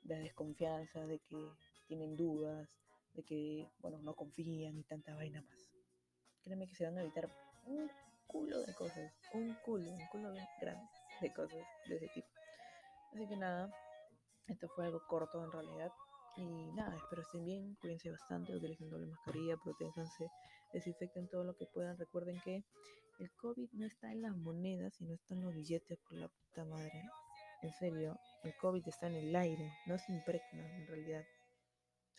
la 0.04 0.16
desconfianza, 0.16 1.06
de 1.06 1.18
que 1.18 1.50
tienen 1.86 2.16
dudas, 2.16 2.68
de 3.12 3.22
que, 3.22 3.68
bueno, 3.80 3.98
no 3.98 4.14
confían 4.14 4.78
y 4.78 4.84
tanta 4.84 5.14
vaina 5.14 5.42
más. 5.42 5.70
Créeme 6.42 6.66
que 6.66 6.74
se 6.74 6.84
van 6.84 6.96
a 6.96 7.02
evitar 7.02 7.30
un 7.66 7.90
culo 8.26 8.62
de 8.62 8.74
cosas, 8.74 9.12
un 9.34 9.54
culo, 9.64 9.90
un 9.90 10.06
culo 10.06 10.32
grande. 10.60 10.88
de 11.20 11.32
cosas 11.32 11.62
de 11.88 11.96
ese 11.96 12.08
tipo. 12.08 12.28
Así 13.12 13.28
que 13.28 13.36
nada, 13.36 13.70
esto 14.48 14.68
fue 14.68 14.86
algo 14.86 15.00
corto 15.06 15.44
en 15.44 15.52
realidad. 15.52 15.92
Y 16.36 16.72
nada, 16.72 16.96
espero 16.96 17.22
estén 17.22 17.44
bien, 17.44 17.76
cuídense 17.80 18.10
bastante, 18.10 18.54
utilicen 18.54 18.90
doble 18.90 19.06
mascarilla, 19.06 19.56
protéjanse, 19.56 20.30
desinfecten 20.72 21.28
todo 21.28 21.44
lo 21.44 21.54
que 21.56 21.66
puedan. 21.66 21.96
Recuerden 21.96 22.40
que 22.40 22.64
el 23.20 23.30
COVID 23.36 23.70
no 23.72 23.86
está 23.86 24.10
en 24.10 24.22
las 24.22 24.36
monedas, 24.36 24.94
sino 24.94 25.14
está 25.14 25.34
en 25.34 25.42
los 25.42 25.54
billetes 25.54 25.98
por 25.98 26.18
la 26.18 26.28
puta 26.28 26.64
madre. 26.64 27.02
En 27.62 27.72
serio, 27.74 28.18
el 28.42 28.54
COVID 28.56 28.86
está 28.88 29.06
en 29.06 29.14
el 29.14 29.36
aire, 29.36 29.72
no 29.86 29.96
se 29.98 30.12
impregna 30.12 30.76
en 30.76 30.86
realidad. 30.86 31.24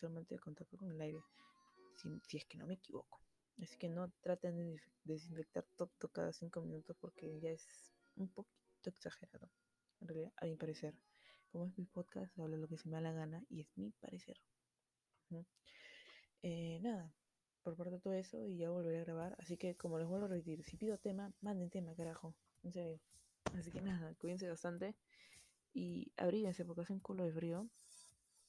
Solamente 0.00 0.34
el 0.34 0.40
contacto 0.40 0.76
con 0.78 0.90
el 0.90 1.00
aire, 1.00 1.22
si, 1.96 2.08
si 2.26 2.38
es 2.38 2.44
que 2.46 2.56
no 2.56 2.66
me 2.66 2.74
equivoco. 2.74 3.20
Así 3.62 3.76
que 3.78 3.88
no 3.88 4.10
traten 4.22 4.56
de 4.56 4.80
desinfectar 5.04 5.64
todo 5.76 5.90
cada 6.12 6.32
cinco 6.32 6.60
minutos 6.60 6.96
porque 7.00 7.40
ya 7.40 7.50
es 7.50 7.66
un 8.16 8.28
poquito 8.28 8.90
exagerado. 8.90 9.50
En 10.00 10.08
realidad, 10.08 10.32
a 10.36 10.46
mi 10.46 10.56
parecer. 10.56 10.94
Como 11.56 11.68
es 11.68 11.78
mi 11.78 11.86
podcast, 11.86 12.38
hablo 12.38 12.58
lo 12.58 12.68
que 12.68 12.76
se 12.76 12.86
me 12.86 12.96
da 12.96 13.00
la 13.00 13.12
gana 13.12 13.42
y 13.48 13.62
es 13.62 13.68
mi 13.76 13.90
parecer. 13.92 14.36
Eh, 16.42 16.78
nada, 16.82 17.10
por 17.62 17.74
parte 17.76 17.94
de 17.94 17.98
todo 17.98 18.12
eso 18.12 18.44
y 18.44 18.58
ya 18.58 18.68
volveré 18.68 18.98
a 18.98 19.04
grabar. 19.04 19.34
Así 19.38 19.56
que, 19.56 19.74
como 19.74 19.98
les 19.98 20.06
vuelvo 20.06 20.26
a 20.26 20.28
repetir, 20.28 20.62
si 20.64 20.76
pido 20.76 20.98
tema, 20.98 21.32
manden 21.40 21.70
tema, 21.70 21.94
carajo. 21.94 22.34
En 22.62 22.74
serio. 22.74 23.00
Así 23.58 23.70
que 23.70 23.80
nada, 23.80 24.14
cuídense 24.16 24.46
bastante 24.50 24.96
y 25.72 26.12
abríguense 26.18 26.66
porque 26.66 26.82
hace 26.82 26.92
un 26.92 27.00
culo 27.00 27.24
de 27.24 27.32
frío. 27.32 27.66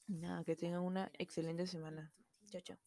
Y 0.10 0.18
nada, 0.18 0.44
que 0.44 0.58
tengan 0.58 0.82
una 0.82 1.10
excelente 1.18 1.66
semana. 1.66 2.12
Chao, 2.52 2.60
chao. 2.60 2.87